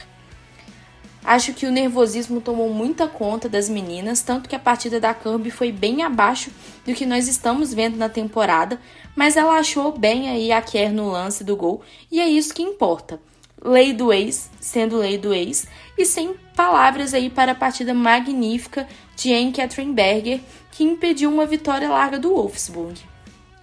Acho 1.23 1.53
que 1.53 1.65
o 1.65 1.71
nervosismo 1.71 2.41
tomou 2.41 2.69
muita 2.69 3.07
conta 3.07 3.47
das 3.47 3.69
meninas, 3.69 4.21
tanto 4.21 4.49
que 4.49 4.57
a 4.57 4.59
partida 4.59 4.99
da 4.99 5.13
Kirby 5.13 5.51
foi 5.51 5.71
bem 5.71 6.03
abaixo 6.03 6.51
do 6.85 6.93
que 6.93 7.05
nós 7.05 7.29
estamos 7.29 7.73
vendo 7.73 7.95
na 7.95 8.09
temporada, 8.09 8.77
mas 9.15 9.37
ela 9.37 9.57
achou 9.57 9.97
bem 9.97 10.29
aí 10.29 10.51
a 10.51 10.61
Kerr 10.61 10.91
no 10.91 11.09
lance 11.09 11.45
do 11.45 11.55
gol, 11.55 11.81
e 12.11 12.19
é 12.19 12.27
isso 12.27 12.53
que 12.53 12.61
importa. 12.61 13.21
Lei 13.65 13.93
do 13.93 14.13
ex, 14.13 14.49
sendo 14.59 14.97
lei 14.97 15.17
do 15.17 15.33
ex, 15.33 15.67
e 15.97 16.05
sem 16.05 16.35
palavras 16.55 17.15
aí 17.15 17.31
para 17.31 17.53
a 17.53 17.55
partida 17.55 17.95
magnífica 17.95 18.87
de 19.15 19.33
Anne 19.33 19.51
Catherine 19.51 19.91
Berger, 19.91 20.39
que 20.71 20.83
impediu 20.83 21.31
uma 21.31 21.47
vitória 21.47 21.89
larga 21.89 22.19
do 22.19 22.29
Wolfsburg. 22.29 23.01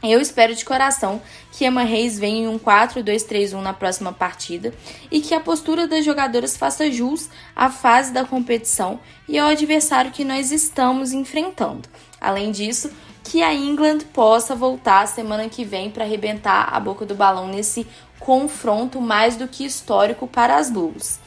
Eu 0.03 0.21
espero 0.21 0.53
de 0.53 0.65
coração 0.65 1.23
que 1.53 1.65
Emma 1.65 1.85
Reis 1.85 2.19
venha 2.19 2.43
em 2.43 2.49
um 2.49 2.59
4-2-3-1 2.59 3.61
na 3.61 3.73
próxima 3.73 4.13
partida 4.13 4.75
e 5.13 5.21
que 5.21 5.33
a 5.33 5.39
postura 5.39 5.87
das 5.87 6.05
jogadoras 6.05 6.57
faça 6.57 6.91
jus 6.91 7.31
à 7.55 7.71
fase 7.71 8.13
da 8.13 8.25
competição 8.25 8.99
e 9.29 9.39
ao 9.39 9.49
adversário 9.49 10.11
que 10.11 10.25
nós 10.25 10.51
estamos 10.51 11.13
enfrentando. 11.13 11.89
Além 12.21 12.51
disso, 12.51 12.91
que 13.23 13.43
a 13.43 13.55
England 13.55 13.99
possa 14.13 14.57
voltar 14.57 15.07
semana 15.07 15.49
que 15.49 15.65
vem 15.65 15.89
para 15.89 16.03
arrebentar 16.03 16.75
a 16.75 16.81
boca 16.81 17.07
do 17.07 17.15
balão 17.15 17.47
nesse 17.47 17.87
confronto 18.23 19.01
mais 19.01 19.37
do 19.37 19.49
que 19.49 19.65
histórico 19.65 20.29
para 20.29 20.57
as 20.57 20.71
Blues. 20.71 21.19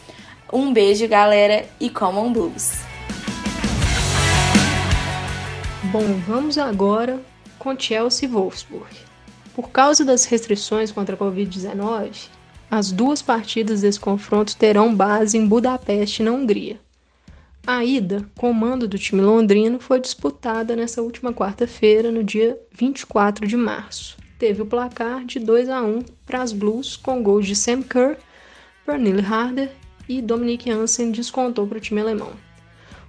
Um 0.52 0.72
beijo, 0.72 1.08
galera, 1.08 1.66
e 1.80 1.90
Common 1.90 2.32
Blues. 2.32 2.80
Bom, 5.92 6.20
vamos 6.26 6.58
agora 6.58 7.20
com 7.60 7.78
Chelsea 7.78 8.30
Wolfsburg. 8.30 8.96
Por 9.54 9.70
causa 9.70 10.06
das 10.06 10.26
restrições 10.26 10.92
contra 10.92 11.16
a 11.16 11.20
Covid-19, 11.20 12.30
as 12.72 12.92
duas 12.92 13.22
partidas 13.22 13.82
desse 13.82 14.00
confronto 14.00 14.56
terão 14.56 14.94
base 14.96 15.38
em 15.38 15.46
Budapeste, 15.46 16.24
na 16.24 16.32
Hungria. 16.32 16.80
A 17.68 17.84
ida, 17.84 18.26
comando 18.38 18.88
do 18.88 18.98
time 18.98 19.22
londrino, 19.22 19.80
foi 19.80 20.00
disputada 20.00 20.76
nessa 20.76 21.02
última 21.02 21.34
quarta-feira, 21.34 22.12
no 22.12 22.24
dia 22.24 22.58
24 22.72 23.48
de 23.48 23.58
março. 23.58 24.25
Teve 24.46 24.62
o 24.62 24.66
placar 24.68 25.26
de 25.26 25.40
2 25.40 25.70
a 25.70 25.82
1 25.82 26.04
para 26.24 26.44
as 26.44 26.54
Blues, 26.54 26.96
com 26.96 27.24
gols 27.24 27.48
de 27.48 27.56
Sam 27.56 27.82
Kerr, 27.82 28.16
Pernille 28.86 29.26
Harder 29.26 29.72
e 30.08 30.22
Dominic 30.22 30.70
Hansen 30.70 31.10
descontou 31.10 31.66
para 31.66 31.80
o 31.80 31.82
time 31.82 32.00
alemão. 32.00 32.30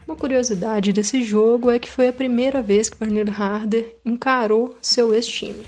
Uma 0.09 0.17
curiosidade 0.17 0.95
desse 0.95 1.23
jogo 1.23 1.71
é 1.71 1.79
que 1.79 1.91
foi 1.91 2.09
a 2.09 2.13
primeira 2.13 2.63
vez 2.63 2.89
que 2.89 2.97
Pernille 2.97 3.31
Harder 3.31 3.97
encarou 4.03 4.79
seu 4.81 5.13
ex-time. 5.13 5.67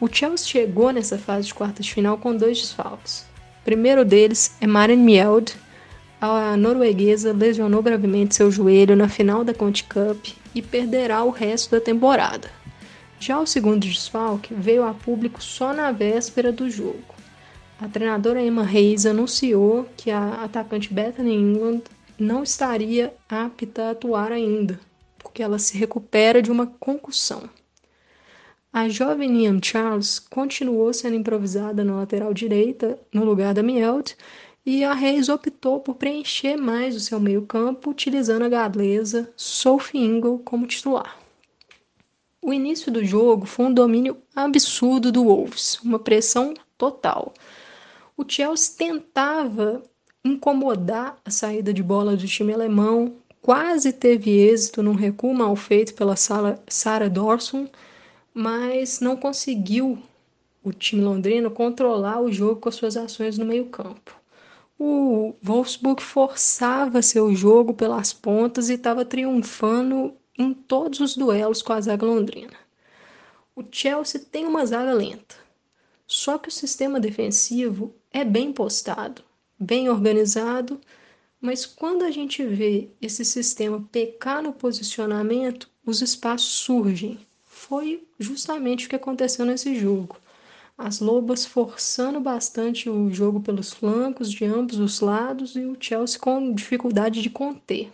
O 0.00 0.08
Chelsea 0.10 0.48
chegou 0.48 0.90
nessa 0.90 1.18
fase 1.18 1.48
de 1.48 1.52
quartas 1.52 1.84
de 1.84 1.92
final 1.92 2.16
com 2.16 2.34
dois 2.34 2.58
desfalques. 2.58 3.26
O 3.60 3.64
primeiro 3.66 4.06
deles 4.06 4.56
é 4.58 4.66
Maren 4.66 4.96
Mjeld, 4.96 5.54
a 6.18 6.56
norueguesa 6.56 7.34
lesionou 7.34 7.82
gravemente 7.82 8.34
seu 8.34 8.50
joelho 8.50 8.96
na 8.96 9.10
final 9.10 9.44
da 9.44 9.52
Conti 9.52 9.84
Cup 9.84 10.28
e 10.54 10.62
perderá 10.62 11.22
o 11.24 11.28
resto 11.28 11.72
da 11.72 11.80
temporada. 11.80 12.61
Já 13.24 13.38
o 13.38 13.46
segundo 13.46 13.86
desfalque 13.86 14.52
veio 14.52 14.82
a 14.82 14.92
público 14.92 15.40
só 15.40 15.72
na 15.72 15.92
véspera 15.92 16.50
do 16.50 16.68
jogo. 16.68 17.14
A 17.80 17.86
treinadora 17.86 18.42
Emma 18.42 18.64
Reis 18.64 19.06
anunciou 19.06 19.86
que 19.96 20.10
a 20.10 20.42
atacante 20.42 20.92
Bethany 20.92 21.32
England 21.32 21.82
não 22.18 22.42
estaria 22.42 23.14
apta 23.28 23.84
a 23.84 23.90
atuar 23.92 24.32
ainda, 24.32 24.80
porque 25.20 25.40
ela 25.40 25.60
se 25.60 25.78
recupera 25.78 26.42
de 26.42 26.50
uma 26.50 26.66
concussão. 26.66 27.48
A 28.72 28.88
jovem 28.88 29.44
Ian 29.44 29.60
Charles 29.62 30.18
continuou 30.18 30.92
sendo 30.92 31.14
improvisada 31.14 31.84
na 31.84 31.94
lateral 31.94 32.34
direita, 32.34 32.98
no 33.14 33.24
lugar 33.24 33.54
da 33.54 33.62
Mielt, 33.62 34.14
e 34.66 34.82
a 34.82 34.94
Reis 34.94 35.28
optou 35.28 35.78
por 35.78 35.94
preencher 35.94 36.56
mais 36.56 36.96
o 36.96 37.00
seu 37.00 37.20
meio-campo, 37.20 37.88
utilizando 37.88 38.42
a 38.42 38.48
galesa 38.48 39.32
Sophie 39.36 40.00
Ingle 40.00 40.40
como 40.40 40.66
titular. 40.66 41.21
O 42.44 42.52
início 42.52 42.90
do 42.90 43.04
jogo 43.04 43.46
foi 43.46 43.66
um 43.66 43.72
domínio 43.72 44.16
absurdo 44.34 45.12
do 45.12 45.22
Wolves, 45.22 45.78
uma 45.80 46.00
pressão 46.00 46.54
total. 46.76 47.32
O 48.16 48.24
Chelsea 48.26 48.74
tentava 48.76 49.80
incomodar 50.24 51.16
a 51.24 51.30
saída 51.30 51.72
de 51.72 51.84
bola 51.84 52.16
do 52.16 52.26
time 52.26 52.52
alemão, 52.52 53.14
quase 53.40 53.92
teve 53.92 54.30
êxito 54.30 54.82
num 54.82 54.94
recuo 54.94 55.32
mal 55.32 55.54
feito 55.54 55.94
pela 55.94 56.16
Sarah 56.16 57.08
Dorson, 57.08 57.68
mas 58.34 58.98
não 58.98 59.16
conseguiu 59.16 59.96
o 60.64 60.72
time 60.72 61.00
londrino 61.00 61.48
controlar 61.48 62.20
o 62.20 62.32
jogo 62.32 62.60
com 62.60 62.68
as 62.68 62.74
suas 62.74 62.96
ações 62.96 63.38
no 63.38 63.44
meio-campo. 63.44 64.20
O 64.76 65.34
Wolfsburg 65.40 66.02
forçava 66.02 67.02
seu 67.02 67.32
jogo 67.36 67.72
pelas 67.72 68.12
pontas 68.12 68.68
e 68.68 68.74
estava 68.74 69.04
triunfando 69.04 70.12
em 70.38 70.54
todos 70.54 71.00
os 71.00 71.16
duelos 71.16 71.62
com 71.62 71.72
a 71.72 71.80
zaga 71.80 72.06
londrina. 72.06 72.56
O 73.54 73.62
Chelsea 73.70 74.20
tem 74.20 74.46
uma 74.46 74.64
zaga 74.64 74.92
lenta, 74.92 75.36
só 76.06 76.38
que 76.38 76.48
o 76.48 76.52
sistema 76.52 76.98
defensivo 76.98 77.94
é 78.10 78.24
bem 78.24 78.52
postado 78.52 79.22
bem 79.62 79.88
organizado, 79.88 80.80
mas 81.40 81.64
quando 81.64 82.02
a 82.02 82.10
gente 82.10 82.44
vê 82.44 82.88
esse 83.00 83.24
sistema 83.24 83.86
pecar 83.92 84.42
no 84.42 84.52
posicionamento, 84.52 85.70
os 85.86 86.02
espaços 86.02 86.48
surgem. 86.48 87.18
Foi 87.44 88.04
justamente 88.18 88.86
o 88.86 88.88
que 88.88 88.96
aconteceu 88.96 89.44
nesse 89.44 89.74
jogo. 89.76 90.16
As 90.76 91.00
Lobas 91.00 91.44
forçando 91.44 92.18
bastante 92.18 92.90
o 92.90 93.10
jogo 93.10 93.40
pelos 93.40 93.72
flancos 93.72 94.30
de 94.30 94.44
ambos 94.44 94.78
os 94.78 95.00
lados 95.00 95.54
e 95.54 95.60
o 95.60 95.76
Chelsea 95.78 96.18
com 96.18 96.52
dificuldade 96.52 97.22
de 97.22 97.30
conter. 97.30 97.92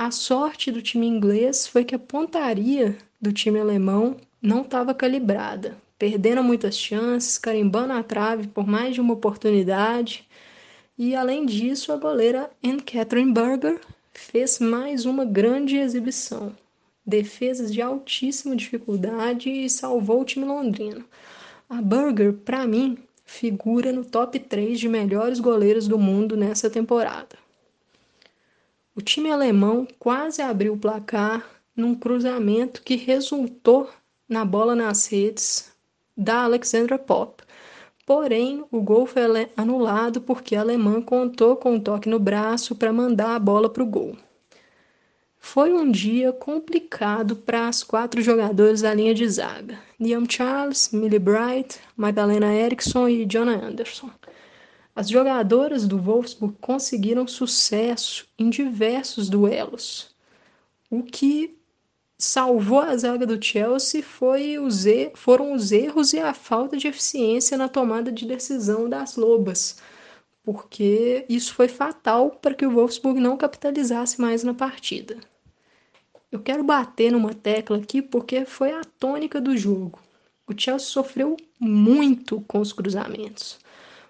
A 0.00 0.12
sorte 0.12 0.70
do 0.70 0.80
time 0.80 1.08
inglês 1.08 1.66
foi 1.66 1.84
que 1.84 1.92
a 1.92 1.98
pontaria 1.98 2.96
do 3.20 3.32
time 3.32 3.58
alemão 3.58 4.16
não 4.40 4.62
estava 4.62 4.94
calibrada, 4.94 5.76
perdendo 5.98 6.40
muitas 6.40 6.78
chances, 6.78 7.36
carimbando 7.36 7.92
a 7.92 8.04
trave 8.04 8.46
por 8.46 8.64
mais 8.64 8.94
de 8.94 9.00
uma 9.00 9.14
oportunidade. 9.14 10.24
E 10.96 11.16
além 11.16 11.44
disso, 11.44 11.90
a 11.90 11.96
goleira 11.96 12.48
Anne 12.64 12.80
Catherine 12.80 13.32
Berger 13.32 13.80
fez 14.12 14.60
mais 14.60 15.04
uma 15.04 15.24
grande 15.24 15.76
exibição. 15.76 16.54
Defesas 17.04 17.74
de 17.74 17.82
altíssima 17.82 18.54
dificuldade 18.54 19.50
e 19.50 19.68
salvou 19.68 20.20
o 20.20 20.24
time 20.24 20.44
londrino. 20.44 21.04
A 21.68 21.82
Berger, 21.82 22.34
para 22.34 22.68
mim, 22.68 22.96
figura 23.24 23.92
no 23.92 24.04
top 24.04 24.38
3 24.38 24.78
de 24.78 24.88
melhores 24.88 25.40
goleiros 25.40 25.88
do 25.88 25.98
mundo 25.98 26.36
nessa 26.36 26.70
temporada. 26.70 27.47
O 28.98 29.00
time 29.00 29.30
alemão 29.30 29.86
quase 29.96 30.42
abriu 30.42 30.72
o 30.72 30.76
placar 30.76 31.48
num 31.76 31.94
cruzamento 31.94 32.82
que 32.82 32.96
resultou 32.96 33.88
na 34.28 34.44
bola 34.44 34.74
nas 34.74 35.06
redes 35.06 35.72
da 36.16 36.42
Alexandra 36.42 36.98
Pop, 36.98 37.44
Porém, 38.04 38.64
o 38.72 38.80
gol 38.80 39.04
foi 39.06 39.22
anulado 39.54 40.20
porque 40.22 40.56
a 40.56 40.62
alemã 40.62 41.00
contou 41.00 41.56
com 41.56 41.74
um 41.74 41.80
toque 41.80 42.08
no 42.08 42.18
braço 42.18 42.74
para 42.74 42.90
mandar 42.90 43.36
a 43.36 43.38
bola 43.38 43.68
para 43.68 43.82
o 43.82 43.86
gol. 43.86 44.16
Foi 45.38 45.74
um 45.74 45.90
dia 45.90 46.32
complicado 46.32 47.36
para 47.36 47.68
as 47.68 47.84
quatro 47.84 48.22
jogadoras 48.22 48.80
da 48.80 48.94
linha 48.94 49.14
de 49.14 49.28
zaga: 49.28 49.78
Liam 50.00 50.24
Charles, 50.28 50.90
Millie 50.90 51.18
Bright, 51.18 51.78
Magdalena 51.96 52.52
Eriksson 52.52 53.08
e 53.08 53.26
Jonah 53.26 53.62
Anderson. 53.62 54.10
As 54.98 55.08
jogadoras 55.08 55.86
do 55.86 55.96
Wolfsburg 55.96 56.56
conseguiram 56.60 57.24
sucesso 57.24 58.26
em 58.36 58.50
diversos 58.50 59.28
duelos, 59.28 60.12
o 60.90 61.04
que 61.04 61.56
salvou 62.18 62.80
a 62.80 62.96
zaga 62.96 63.24
do 63.24 63.40
Chelsea 63.40 64.02
foi 64.02 64.58
os 64.58 64.86
er 64.86 65.12
foram 65.14 65.52
os 65.52 65.70
erros 65.70 66.12
e 66.14 66.18
a 66.18 66.34
falta 66.34 66.76
de 66.76 66.88
eficiência 66.88 67.56
na 67.56 67.68
tomada 67.68 68.10
de 68.10 68.26
decisão 68.26 68.88
das 68.88 69.14
Lobas, 69.14 69.80
porque 70.42 71.24
isso 71.28 71.54
foi 71.54 71.68
fatal 71.68 72.30
para 72.30 72.54
que 72.56 72.66
o 72.66 72.72
Wolfsburg 72.72 73.20
não 73.20 73.36
capitalizasse 73.36 74.20
mais 74.20 74.42
na 74.42 74.52
partida. 74.52 75.16
Eu 76.32 76.40
quero 76.40 76.64
bater 76.64 77.12
numa 77.12 77.32
tecla 77.32 77.76
aqui 77.76 78.02
porque 78.02 78.44
foi 78.44 78.72
a 78.72 78.82
tônica 78.98 79.40
do 79.40 79.56
jogo. 79.56 80.00
O 80.44 80.60
Chelsea 80.60 80.88
sofreu 80.88 81.36
muito 81.60 82.40
com 82.48 82.58
os 82.58 82.72
cruzamentos. 82.72 83.60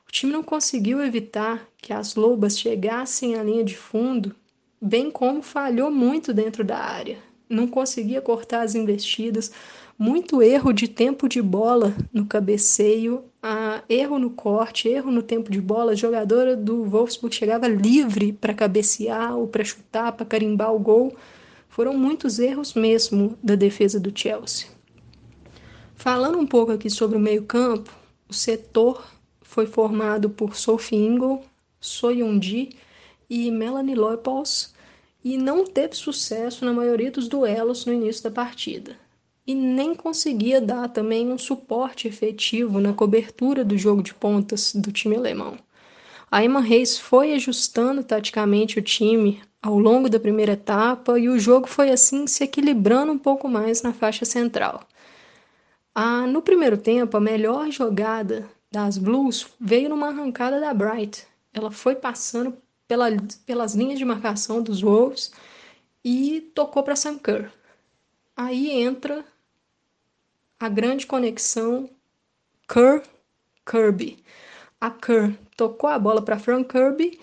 O 0.08 0.12
time 0.12 0.32
não 0.32 0.42
conseguiu 0.42 1.02
evitar 1.02 1.68
que 1.76 1.92
as 1.92 2.14
Lobas 2.14 2.58
chegassem 2.58 3.36
à 3.36 3.42
linha 3.42 3.62
de 3.62 3.76
fundo, 3.76 4.34
bem 4.80 5.10
como 5.10 5.42
falhou 5.42 5.90
muito 5.90 6.32
dentro 6.32 6.64
da 6.64 6.78
área 6.78 7.28
não 7.48 7.66
conseguia 7.66 8.20
cortar 8.20 8.62
as 8.62 8.74
investidas, 8.74 9.50
muito 9.98 10.42
erro 10.42 10.72
de 10.72 10.86
tempo 10.86 11.28
de 11.28 11.40
bola 11.42 11.94
no 12.12 12.26
cabeceio, 12.26 13.24
erro 13.88 14.18
no 14.18 14.30
corte, 14.30 14.88
erro 14.88 15.10
no 15.10 15.22
tempo 15.22 15.50
de 15.50 15.60
bola. 15.60 15.92
A 15.92 15.96
jogadora 15.96 16.54
do 16.54 16.84
Wolfsburg 16.84 17.34
chegava 17.34 17.66
livre 17.66 18.32
para 18.32 18.54
cabecear 18.54 19.36
ou 19.36 19.48
para 19.48 19.64
chutar, 19.64 20.12
para 20.12 20.26
carimbar 20.26 20.72
o 20.72 20.78
gol. 20.78 21.16
Foram 21.68 21.96
muitos 21.96 22.38
erros 22.38 22.74
mesmo 22.74 23.36
da 23.42 23.54
defesa 23.54 23.98
do 23.98 24.12
Chelsea. 24.16 24.68
Falando 25.94 26.38
um 26.38 26.46
pouco 26.46 26.70
aqui 26.70 26.88
sobre 26.88 27.16
o 27.16 27.20
meio-campo, 27.20 27.92
o 28.28 28.34
setor 28.34 29.04
foi 29.58 29.66
formado 29.66 30.30
por 30.30 30.54
Sophie 30.54 30.96
Ingle, 30.96 31.40
Soyunji 31.80 32.76
e 33.28 33.50
Melanie 33.50 33.96
Leupolz 33.96 34.72
e 35.24 35.36
não 35.36 35.64
teve 35.64 35.96
sucesso 35.96 36.64
na 36.64 36.72
maioria 36.72 37.10
dos 37.10 37.26
duelos 37.26 37.84
no 37.84 37.92
início 37.92 38.22
da 38.22 38.30
partida. 38.30 38.96
E 39.44 39.56
nem 39.56 39.96
conseguia 39.96 40.60
dar 40.60 40.88
também 40.90 41.32
um 41.32 41.36
suporte 41.36 42.06
efetivo 42.06 42.78
na 42.78 42.92
cobertura 42.92 43.64
do 43.64 43.76
jogo 43.76 44.00
de 44.00 44.14
pontas 44.14 44.72
do 44.76 44.92
time 44.92 45.16
alemão. 45.16 45.58
A 46.30 46.44
Emma 46.44 46.60
Reis 46.60 46.96
foi 46.96 47.34
ajustando 47.34 48.04
taticamente 48.04 48.78
o 48.78 48.82
time 48.82 49.40
ao 49.60 49.76
longo 49.76 50.08
da 50.08 50.20
primeira 50.20 50.52
etapa 50.52 51.18
e 51.18 51.28
o 51.28 51.36
jogo 51.36 51.66
foi 51.66 51.90
assim 51.90 52.28
se 52.28 52.44
equilibrando 52.44 53.10
um 53.10 53.18
pouco 53.18 53.48
mais 53.48 53.82
na 53.82 53.92
faixa 53.92 54.24
central. 54.24 54.86
Ah, 55.92 56.28
no 56.28 56.42
primeiro 56.42 56.78
tempo, 56.78 57.16
a 57.16 57.20
melhor 57.20 57.72
jogada 57.72 58.48
das 58.70 58.98
Blues 58.98 59.46
veio 59.60 59.88
numa 59.88 60.08
arrancada 60.08 60.60
da 60.60 60.72
Bright. 60.74 61.26
Ela 61.52 61.70
foi 61.70 61.94
passando 61.94 62.56
pela, 62.86 63.06
pelas 63.44 63.74
linhas 63.74 63.98
de 63.98 64.04
marcação 64.04 64.62
dos 64.62 64.80
Wolves 64.80 65.32
e 66.04 66.40
tocou 66.54 66.82
para 66.82 66.96
Sam 66.96 67.18
Kerr. 67.18 67.50
Aí 68.36 68.70
entra 68.70 69.24
a 70.60 70.68
grande 70.68 71.06
conexão 71.06 71.88
Kerr-Kirby. 72.68 74.22
A 74.80 74.90
Kerr 74.90 75.34
tocou 75.56 75.90
a 75.90 75.98
bola 75.98 76.22
para 76.22 76.38
Frank 76.38 76.68
Kirby 76.68 77.18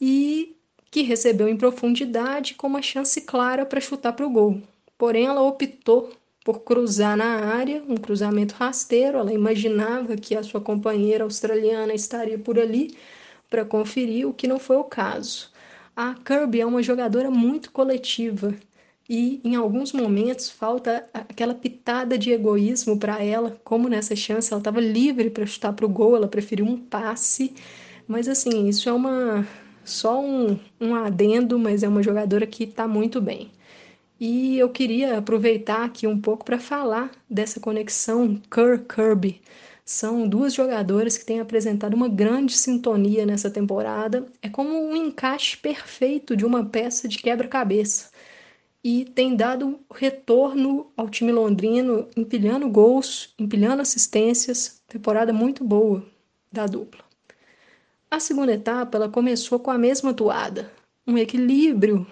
e 0.00 0.56
que 0.90 1.02
recebeu 1.02 1.48
em 1.48 1.56
profundidade 1.56 2.54
com 2.54 2.66
uma 2.66 2.82
chance 2.82 3.20
clara 3.20 3.64
para 3.64 3.80
chutar 3.80 4.12
para 4.12 4.26
o 4.26 4.30
gol. 4.30 4.62
Porém, 4.98 5.26
ela 5.26 5.40
optou 5.40 6.12
por 6.44 6.60
cruzar 6.60 7.16
na 7.16 7.54
área, 7.54 7.82
um 7.88 7.96
cruzamento 7.96 8.54
rasteiro. 8.54 9.18
Ela 9.18 9.32
imaginava 9.32 10.16
que 10.16 10.36
a 10.36 10.42
sua 10.42 10.60
companheira 10.60 11.24
australiana 11.24 11.94
estaria 11.94 12.38
por 12.38 12.58
ali 12.58 12.96
para 13.48 13.64
conferir, 13.64 14.28
o 14.28 14.34
que 14.34 14.46
não 14.46 14.58
foi 14.58 14.76
o 14.76 14.84
caso. 14.84 15.50
A 15.96 16.14
Kirby 16.14 16.60
é 16.60 16.66
uma 16.66 16.82
jogadora 16.82 17.30
muito 17.30 17.70
coletiva 17.72 18.54
e 19.08 19.40
em 19.42 19.56
alguns 19.56 19.92
momentos 19.92 20.48
falta 20.48 21.04
aquela 21.12 21.52
pitada 21.52 22.16
de 22.16 22.30
egoísmo 22.30 22.96
para 22.96 23.22
ela, 23.22 23.60
como 23.64 23.88
nessa 23.88 24.14
chance 24.14 24.52
ela 24.52 24.60
estava 24.60 24.80
livre 24.80 25.28
para 25.30 25.44
chutar 25.44 25.72
para 25.72 25.84
o 25.84 25.88
gol, 25.88 26.14
ela 26.14 26.28
preferiu 26.28 26.64
um 26.64 26.76
passe, 26.76 27.52
mas 28.06 28.28
assim, 28.28 28.68
isso 28.68 28.88
é 28.88 28.92
uma 28.92 29.44
só 29.84 30.20
um, 30.22 30.56
um 30.80 30.94
adendo, 30.94 31.58
mas 31.58 31.82
é 31.82 31.88
uma 31.88 32.02
jogadora 32.02 32.46
que 32.46 32.64
está 32.64 32.86
muito 32.86 33.20
bem. 33.20 33.50
E 34.20 34.58
eu 34.58 34.68
queria 34.68 35.16
aproveitar 35.16 35.82
aqui 35.82 36.06
um 36.06 36.20
pouco 36.20 36.44
para 36.44 36.58
falar 36.58 37.10
dessa 37.28 37.58
conexão 37.58 38.36
Kerr-Kirby. 38.50 39.40
São 39.82 40.28
duas 40.28 40.52
jogadoras 40.52 41.16
que 41.16 41.24
têm 41.24 41.40
apresentado 41.40 41.94
uma 41.94 42.06
grande 42.06 42.52
sintonia 42.52 43.24
nessa 43.24 43.50
temporada. 43.50 44.26
É 44.42 44.48
como 44.50 44.70
um 44.70 44.94
encaixe 44.94 45.56
perfeito 45.56 46.36
de 46.36 46.44
uma 46.44 46.66
peça 46.66 47.08
de 47.08 47.16
quebra-cabeça. 47.16 48.10
E 48.84 49.06
tem 49.06 49.34
dado 49.34 49.80
retorno 49.90 50.92
ao 50.94 51.08
time 51.08 51.32
londrino, 51.32 52.06
empilhando 52.14 52.68
gols, 52.68 53.34
empilhando 53.38 53.80
assistências. 53.80 54.82
Temporada 54.86 55.32
muito 55.32 55.64
boa 55.64 56.04
da 56.52 56.66
dupla. 56.66 57.02
A 58.10 58.20
segunda 58.20 58.52
etapa 58.52 58.98
ela 58.98 59.08
começou 59.08 59.58
com 59.58 59.70
a 59.70 59.78
mesma 59.78 60.12
toada, 60.12 60.70
um 61.06 61.16
equilíbrio 61.16 62.06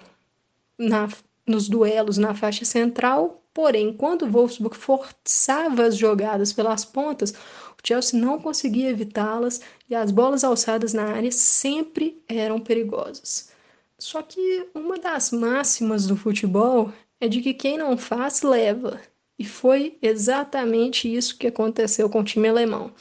na 0.77 1.07
nos 1.49 1.67
duelos 1.67 2.17
na 2.17 2.33
faixa 2.33 2.63
central, 2.65 3.43
porém, 3.53 3.93
quando 3.93 4.23
o 4.23 4.31
Wolfsburg 4.31 4.77
forçava 4.77 5.83
as 5.83 5.97
jogadas 5.97 6.53
pelas 6.53 6.85
pontas, 6.85 7.31
o 7.31 7.87
Chelsea 7.87 8.19
não 8.19 8.39
conseguia 8.39 8.89
evitá-las 8.89 9.61
e 9.89 9.95
as 9.95 10.11
bolas 10.11 10.43
alçadas 10.43 10.93
na 10.93 11.05
área 11.05 11.31
sempre 11.31 12.21
eram 12.27 12.59
perigosas. 12.59 13.49
Só 13.97 14.21
que 14.21 14.67
uma 14.73 14.97
das 14.97 15.31
máximas 15.31 16.07
do 16.07 16.15
futebol 16.15 16.91
é 17.19 17.27
de 17.27 17.41
que 17.41 17.53
quem 17.53 17.77
não 17.77 17.97
faz, 17.97 18.41
leva. 18.41 18.99
E 19.37 19.45
foi 19.45 19.97
exatamente 20.01 21.13
isso 21.13 21.37
que 21.37 21.47
aconteceu 21.47 22.09
com 22.09 22.19
o 22.21 22.23
time 22.23 22.47
alemão. 22.47 22.91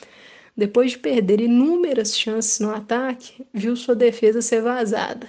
Depois 0.56 0.92
de 0.92 0.98
perder 0.98 1.40
inúmeras 1.40 2.18
chances 2.18 2.58
no 2.58 2.70
ataque, 2.74 3.46
viu 3.54 3.76
sua 3.76 3.94
defesa 3.94 4.42
ser 4.42 4.60
vazada. 4.60 5.28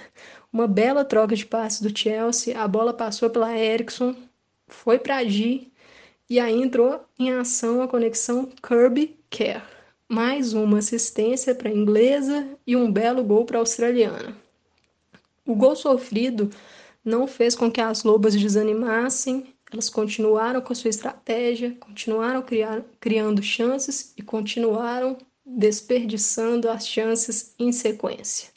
Uma 0.52 0.66
bela 0.66 1.04
troca 1.04 1.36
de 1.36 1.46
passes 1.46 1.80
do 1.80 1.96
Chelsea, 1.96 2.60
a 2.60 2.66
bola 2.66 2.92
passou 2.92 3.30
pela 3.30 3.56
Ericsson, 3.56 4.16
foi 4.66 4.98
para 4.98 5.24
G 5.24 5.68
e 6.28 6.40
aí 6.40 6.60
entrou 6.60 7.04
em 7.16 7.32
ação 7.32 7.80
a 7.80 7.86
conexão 7.86 8.48
Kirby-Kerr. 8.60 9.62
Mais 10.08 10.52
uma 10.52 10.78
assistência 10.78 11.54
para 11.54 11.68
a 11.68 11.72
inglesa 11.72 12.48
e 12.66 12.74
um 12.74 12.90
belo 12.90 13.22
gol 13.22 13.44
para 13.44 13.58
a 13.58 13.60
australiana. 13.60 14.36
O 15.46 15.54
gol 15.54 15.76
sofrido 15.76 16.50
não 17.04 17.28
fez 17.28 17.54
com 17.54 17.70
que 17.70 17.80
as 17.80 18.02
lobas 18.02 18.34
desanimassem, 18.34 19.54
elas 19.72 19.88
continuaram 19.88 20.60
com 20.60 20.72
a 20.72 20.76
sua 20.76 20.90
estratégia, 20.90 21.76
continuaram 21.78 22.42
criar, 22.42 22.82
criando 22.98 23.40
chances 23.40 24.12
e 24.16 24.22
continuaram 24.22 25.16
desperdiçando 25.46 26.68
as 26.68 26.88
chances 26.88 27.54
em 27.56 27.70
sequência. 27.70 28.48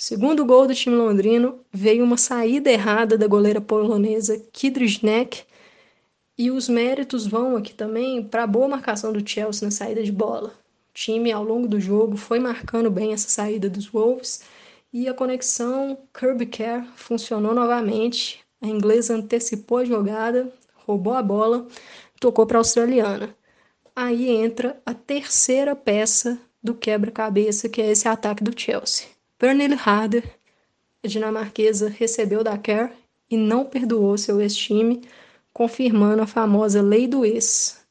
Segundo 0.00 0.44
gol 0.44 0.68
do 0.68 0.74
time 0.76 0.94
londrino 0.94 1.58
veio 1.72 2.04
uma 2.04 2.16
saída 2.16 2.70
errada 2.70 3.18
da 3.18 3.26
goleira 3.26 3.60
polonesa 3.60 4.38
Kidrysznek 4.52 5.42
e 6.38 6.52
os 6.52 6.68
méritos 6.68 7.26
vão 7.26 7.56
aqui 7.56 7.74
também 7.74 8.22
para 8.22 8.44
a 8.44 8.46
boa 8.46 8.68
marcação 8.68 9.12
do 9.12 9.28
Chelsea 9.28 9.66
na 9.66 9.72
saída 9.72 10.00
de 10.00 10.12
bola. 10.12 10.50
O 10.90 10.94
time, 10.94 11.32
ao 11.32 11.42
longo 11.42 11.66
do 11.66 11.80
jogo, 11.80 12.16
foi 12.16 12.38
marcando 12.38 12.88
bem 12.92 13.12
essa 13.12 13.28
saída 13.28 13.68
dos 13.68 13.88
Wolves 13.88 14.42
e 14.92 15.08
a 15.08 15.14
conexão 15.14 15.98
Kirby-Kerr 16.14 16.86
funcionou 16.94 17.52
novamente. 17.52 18.38
A 18.62 18.68
inglesa 18.68 19.16
antecipou 19.16 19.78
a 19.78 19.84
jogada, 19.84 20.52
roubou 20.86 21.14
a 21.14 21.22
bola, 21.24 21.66
tocou 22.20 22.46
para 22.46 22.58
a 22.58 22.60
australiana. 22.60 23.34
Aí 23.96 24.30
entra 24.30 24.80
a 24.86 24.94
terceira 24.94 25.74
peça 25.74 26.38
do 26.62 26.72
quebra-cabeça, 26.72 27.68
que 27.68 27.82
é 27.82 27.90
esse 27.90 28.06
ataque 28.06 28.44
do 28.44 28.56
Chelsea. 28.56 29.17
Pernille 29.38 29.76
Harder, 29.76 30.24
dinamarquesa, 31.04 31.88
recebeu 31.88 32.42
da 32.42 32.58
Kerr 32.58 32.90
e 33.30 33.36
não 33.36 33.64
perdoou 33.64 34.18
seu 34.18 34.40
ex-time, 34.40 35.02
confirmando 35.52 36.22
a 36.22 36.26
famosa 36.26 36.82
lei 36.82 37.06
do 37.06 37.24
ex. 37.24 37.86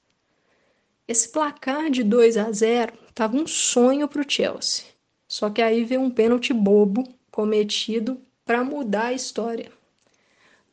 Esse 1.08 1.30
placar 1.30 1.90
de 1.90 2.04
2 2.04 2.36
a 2.36 2.52
0 2.52 2.92
estava 3.08 3.38
um 3.38 3.48
sonho 3.48 4.10
para 4.10 4.22
o 4.22 4.30
Chelsea. 4.30 4.84
Só 5.26 5.50
que 5.50 5.62
aí 5.62 5.86
veio 5.86 6.02
um 6.02 6.12
pênalti 6.12 6.52
bobo 6.54 7.04
cometido 7.32 8.20
para 8.44 8.62
mudar 8.64 9.06
a 9.06 9.14
história. 9.14 9.72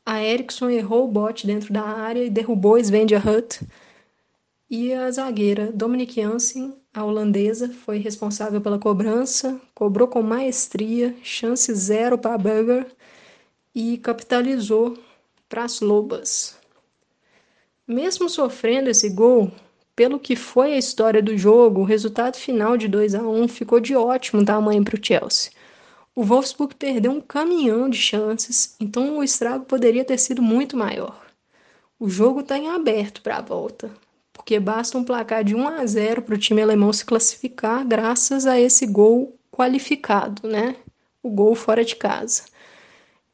A 0.05 0.25
Eriksson 0.25 0.71
errou 0.71 1.05
o 1.05 1.11
bote 1.11 1.47
dentro 1.47 1.73
da 1.73 1.83
área 1.83 2.25
e 2.25 2.31
derrubou 2.31 2.79
Svenja 2.83 3.19
Hutt. 3.19 3.61
E 4.70 4.92
a 4.94 5.11
zagueira 5.11 5.70
Dominic 5.72 6.20
Janssen 6.20 6.74
a 6.94 7.05
holandesa 7.05 7.68
foi 7.85 7.98
responsável 7.98 8.61
pela 8.61 8.79
cobrança, 8.79 9.61
cobrou 9.74 10.07
com 10.07 10.22
maestria, 10.22 11.12
chance 11.24 11.74
zero 11.74 12.16
para 12.16 12.38
Burger 12.38 12.87
e 13.74 13.98
capitalizou 13.98 14.96
para 15.48 15.64
as 15.64 15.81
Lobas. 15.81 16.57
Mesmo 17.87 18.29
sofrendo 18.29 18.88
esse 18.88 19.11
gol, 19.11 19.50
pelo 19.96 20.20
que 20.20 20.37
foi 20.37 20.72
a 20.74 20.79
história 20.79 21.20
do 21.20 21.37
jogo, 21.37 21.81
o 21.81 21.85
resultado 21.85 22.37
final 22.37 22.77
de 22.77 22.87
2 22.87 23.16
a 23.16 23.22
1 23.22 23.48
ficou 23.48 23.81
de 23.81 23.96
ótimo 23.96 24.44
tamanho 24.44 24.85
para 24.85 24.96
o 24.96 25.05
Chelsea. 25.05 25.50
O 26.14 26.22
Wolfsburg 26.22 26.77
perdeu 26.77 27.11
um 27.11 27.20
caminhão 27.20 27.90
de 27.90 27.98
chances, 27.98 28.77
então 28.79 29.18
o 29.18 29.24
estrago 29.24 29.64
poderia 29.64 30.05
ter 30.05 30.18
sido 30.18 30.40
muito 30.40 30.77
maior. 30.77 31.27
O 31.98 32.09
jogo 32.09 32.38
está 32.38 32.57
em 32.57 32.68
aberto 32.68 33.20
para 33.20 33.38
a 33.38 33.42
volta 33.42 33.90
porque 34.35 34.61
basta 34.61 34.99
um 34.99 35.05
placar 35.05 35.42
de 35.42 35.55
1 35.55 35.68
a 35.68 35.87
0 35.87 36.20
para 36.20 36.35
o 36.35 36.38
time 36.38 36.61
alemão 36.61 36.92
se 36.92 37.05
classificar 37.05 37.87
graças 37.87 38.44
a 38.47 38.61
esse 38.61 38.85
gol 38.85 39.35
qualificado, 39.51 40.47
né? 40.47 40.77
O 41.23 41.31
gol 41.31 41.55
fora 41.55 41.83
de 41.83 41.97
casa. 41.97 42.42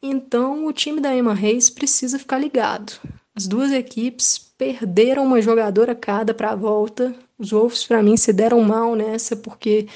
Então, 0.00 0.66
o 0.66 0.72
time 0.72 1.00
da 1.00 1.14
Emma 1.14 1.34
Reis 1.34 1.68
precisa 1.68 2.18
ficar 2.18 2.38
ligado. 2.38 2.92
As 3.34 3.46
duas 3.46 3.72
equipes 3.72 4.38
perderam 4.56 5.24
uma 5.24 5.40
jogadora 5.40 5.94
cada 5.94 6.32
para 6.34 6.50
a 6.50 6.54
volta. 6.54 7.14
Os 7.38 7.50
Wolves, 7.50 7.84
para 7.84 8.02
mim, 8.02 8.16
se 8.16 8.32
deram 8.32 8.60
mal 8.62 8.94
nessa, 8.94 9.34
porque 9.34 9.88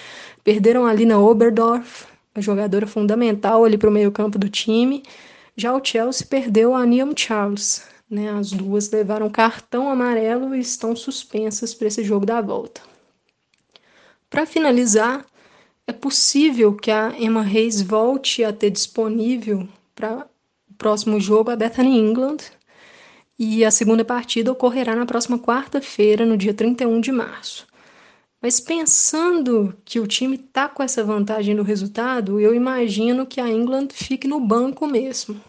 perderam 0.43 0.87
ali 0.87 1.05
na 1.05 1.19
Oberdorf, 1.19 2.07
a 2.35 2.41
jogadora 2.41 2.87
fundamental 2.87 3.65
ali 3.65 3.77
para 3.77 3.91
o 3.91 3.93
meio-campo 3.93 4.39
do 4.39 4.49
time. 4.49 5.03
Já 5.57 5.75
o 5.75 5.85
Chelsea 5.85 6.27
perdeu 6.27 6.75
a 6.75 6.85
Niam 6.85 7.13
Charles, 7.15 7.87
Né? 8.09 8.31
As 8.31 8.51
duas 8.51 8.91
levaram 8.91 9.31
cartão 9.31 9.91
amarelo 9.91 10.55
e 10.55 10.61
estão 10.61 10.95
suspensas 10.95 11.75
para 11.75 11.89
esse 11.89 12.05
jogo 12.05 12.27
da 12.27 12.41
volta. 12.41 12.81
Para 14.29 14.47
finalizar, 14.47 15.25
é 15.87 15.93
possível 15.93 16.75
que 16.75 16.91
a 16.91 17.15
Emma 17.19 17.43
Reis 17.43 17.83
volte 17.83 18.43
a 18.43 18.53
ter 18.53 18.71
disponível 18.71 19.69
para 19.95 20.27
o 20.71 20.75
próximo 20.75 21.21
jogo 21.21 21.51
a 21.51 21.57
Bethany 21.57 21.99
England 21.99 22.39
e 23.39 23.65
a 23.65 23.71
segunda 23.71 24.05
partida 24.05 24.51
ocorrerá 24.51 24.95
na 24.97 25.07
próxima 25.07 25.39
quarta-feira, 25.39 26.25
no 26.25 26.37
dia 26.37 26.55
31 26.55 27.01
de 27.01 27.13
março. 27.13 27.67
Mas 28.41 28.61
pensando 28.61 29.75
que 29.85 29.99
o 29.99 30.07
time 30.07 30.37
está 30.37 30.69
com 30.69 30.83
essa 30.83 31.03
vantagem 31.03 31.55
no 31.55 31.63
resultado, 31.63 32.39
eu 32.39 32.55
imagino 32.55 33.27
que 33.27 33.41
a 33.41 33.49
England 33.49 33.89
fique 33.93 34.29
no 34.29 34.39
banco 34.39 34.87
mesmo. 34.87 35.41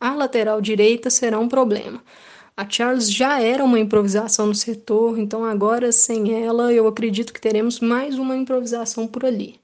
A 0.00 0.14
lateral 0.14 0.62
direita 0.62 1.10
será 1.10 1.38
um 1.38 1.46
problema. 1.48 2.02
A 2.56 2.68
Charles 2.68 3.12
já 3.12 3.40
era 3.40 3.62
uma 3.62 3.78
improvisação 3.78 4.46
no 4.46 4.54
setor, 4.54 5.18
então 5.18 5.44
agora 5.44 5.92
sem 5.92 6.42
ela 6.42 6.72
eu 6.72 6.88
acredito 6.88 7.32
que 7.34 7.40
teremos 7.40 7.80
mais 7.80 8.18
uma 8.18 8.34
improvisação 8.34 9.06
por 9.06 9.26
ali. 9.26 9.60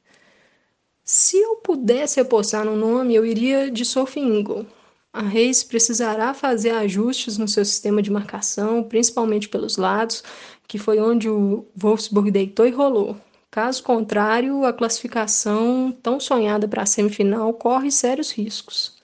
Se 1.02 1.38
eu 1.38 1.56
pudesse 1.56 2.20
apostar 2.20 2.66
no 2.66 2.76
nome, 2.76 3.14
eu 3.14 3.24
iria 3.24 3.70
de 3.70 3.84
Sophie 3.84 4.20
Ingle. 4.20 4.66
A 5.12 5.22
Reis 5.22 5.64
precisará 5.64 6.34
fazer 6.34 6.70
ajustes 6.70 7.38
no 7.38 7.48
seu 7.48 7.64
sistema 7.64 8.02
de 8.02 8.10
marcação, 8.10 8.82
principalmente 8.82 9.48
pelos 9.48 9.78
lados, 9.78 10.22
que 10.68 10.78
foi 10.78 11.00
onde 11.00 11.30
o 11.30 11.64
Wolfsburg 11.74 12.30
deitou 12.30 12.66
e 12.66 12.70
rolou. 12.70 13.16
Caso 13.50 13.82
contrário, 13.82 14.66
a 14.66 14.72
classificação 14.72 15.96
tão 16.02 16.20
sonhada 16.20 16.68
para 16.68 16.82
a 16.82 16.86
semifinal 16.86 17.54
corre 17.54 17.90
sérios 17.90 18.30
riscos. 18.32 18.95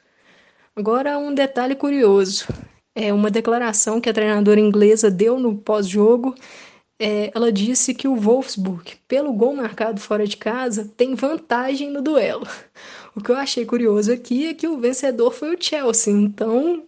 Agora, 0.75 1.19
um 1.19 1.35
detalhe 1.35 1.75
curioso: 1.75 2.47
é 2.95 3.13
uma 3.13 3.31
declaração 3.31 4.01
que 4.01 4.09
a 4.09 4.13
treinadora 4.13 4.61
inglesa 4.61 5.11
deu 5.11 5.39
no 5.39 5.57
pós-jogo. 5.57 6.35
É, 6.99 7.31
ela 7.35 7.51
disse 7.53 7.95
que 7.95 8.07
o 8.07 8.15
Wolfsburg, 8.15 8.97
pelo 9.09 9.33
gol 9.33 9.55
marcado 9.55 10.01
fora 10.01 10.27
de 10.27 10.37
casa, 10.37 10.91
tem 10.97 11.15
vantagem 11.15 11.91
no 11.91 12.01
duelo. 12.01 12.47
O 13.15 13.21
que 13.21 13.31
eu 13.31 13.37
achei 13.37 13.67
curioso 13.67 14.11
aqui 14.11 14.47
é 14.47 14.55
que 14.55 14.67
o 14.67 14.79
vencedor 14.79 15.33
foi 15.33 15.55
o 15.55 15.63
Chelsea, 15.63 16.15
então 16.15 16.85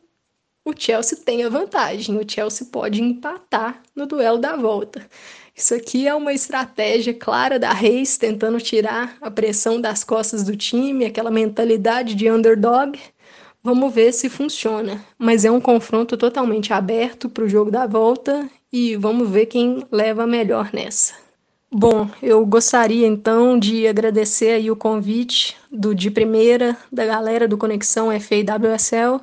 o 0.64 0.73
Chelsea 0.75 1.18
tem 1.18 1.44
a 1.44 1.51
vantagem. 1.51 2.16
O 2.16 2.25
Chelsea 2.27 2.66
pode 2.73 3.03
empatar 3.03 3.83
no 3.94 4.07
duelo 4.07 4.38
da 4.38 4.57
volta. 4.57 5.07
Isso 5.55 5.75
aqui 5.75 6.09
é 6.09 6.14
uma 6.14 6.33
estratégia 6.33 7.12
clara 7.12 7.59
da 7.59 7.73
Reis 7.73 8.16
tentando 8.16 8.59
tirar 8.59 9.18
a 9.20 9.31
pressão 9.31 9.79
das 9.81 10.03
costas 10.03 10.42
do 10.42 10.57
time, 10.57 11.05
aquela 11.05 11.31
mentalidade 11.31 12.14
de 12.14 12.31
underdog. 12.31 12.99
Vamos 13.64 13.94
ver 13.94 14.12
se 14.12 14.29
funciona. 14.29 15.03
Mas 15.18 15.42
é 15.46 15.50
um 15.50 15.61
confronto 15.61 16.18
totalmente 16.18 16.70
aberto 16.70 17.31
para 17.31 17.44
o 17.44 17.48
jogo 17.48 17.70
da 17.70 17.87
volta 17.87 18.46
e 18.70 18.94
vamos 18.94 19.31
ver 19.31 19.46
quem 19.46 19.83
leva 19.90 20.27
melhor 20.27 20.68
nessa. 20.70 21.14
Bom, 21.72 22.09
eu 22.22 22.44
gostaria 22.44 23.07
então 23.07 23.59
de 23.59 23.88
agradecer 23.88 24.50
aí 24.50 24.70
o 24.70 24.77
convite 24.77 25.57
do 25.72 25.94
de 25.94 26.11
primeira 26.11 26.77
da 26.92 27.07
galera 27.07 27.48
do 27.48 27.57
Conexão 27.57 28.11
FAWSL 28.20 29.20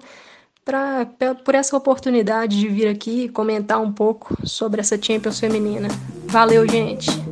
pra, 0.66 1.08
por 1.46 1.54
essa 1.54 1.78
oportunidade 1.78 2.60
de 2.60 2.68
vir 2.68 2.88
aqui 2.88 3.30
comentar 3.30 3.80
um 3.80 3.94
pouco 3.94 4.36
sobre 4.44 4.82
essa 4.82 5.02
Champions 5.02 5.40
feminina. 5.40 5.88
Valeu, 6.26 6.68
gente! 6.68 7.31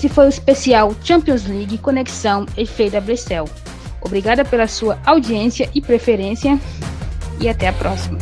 Esse 0.00 0.08
foi 0.08 0.24
o 0.24 0.28
especial 0.30 0.94
Champions 1.04 1.44
League 1.46 1.76
Conexão 1.76 2.46
FAWCL. 2.56 3.44
Obrigada 4.00 4.46
pela 4.46 4.66
sua 4.66 4.98
audiência 5.04 5.68
e 5.74 5.82
preferência 5.82 6.58
e 7.38 7.46
até 7.46 7.68
a 7.68 7.72
próxima. 7.74 8.16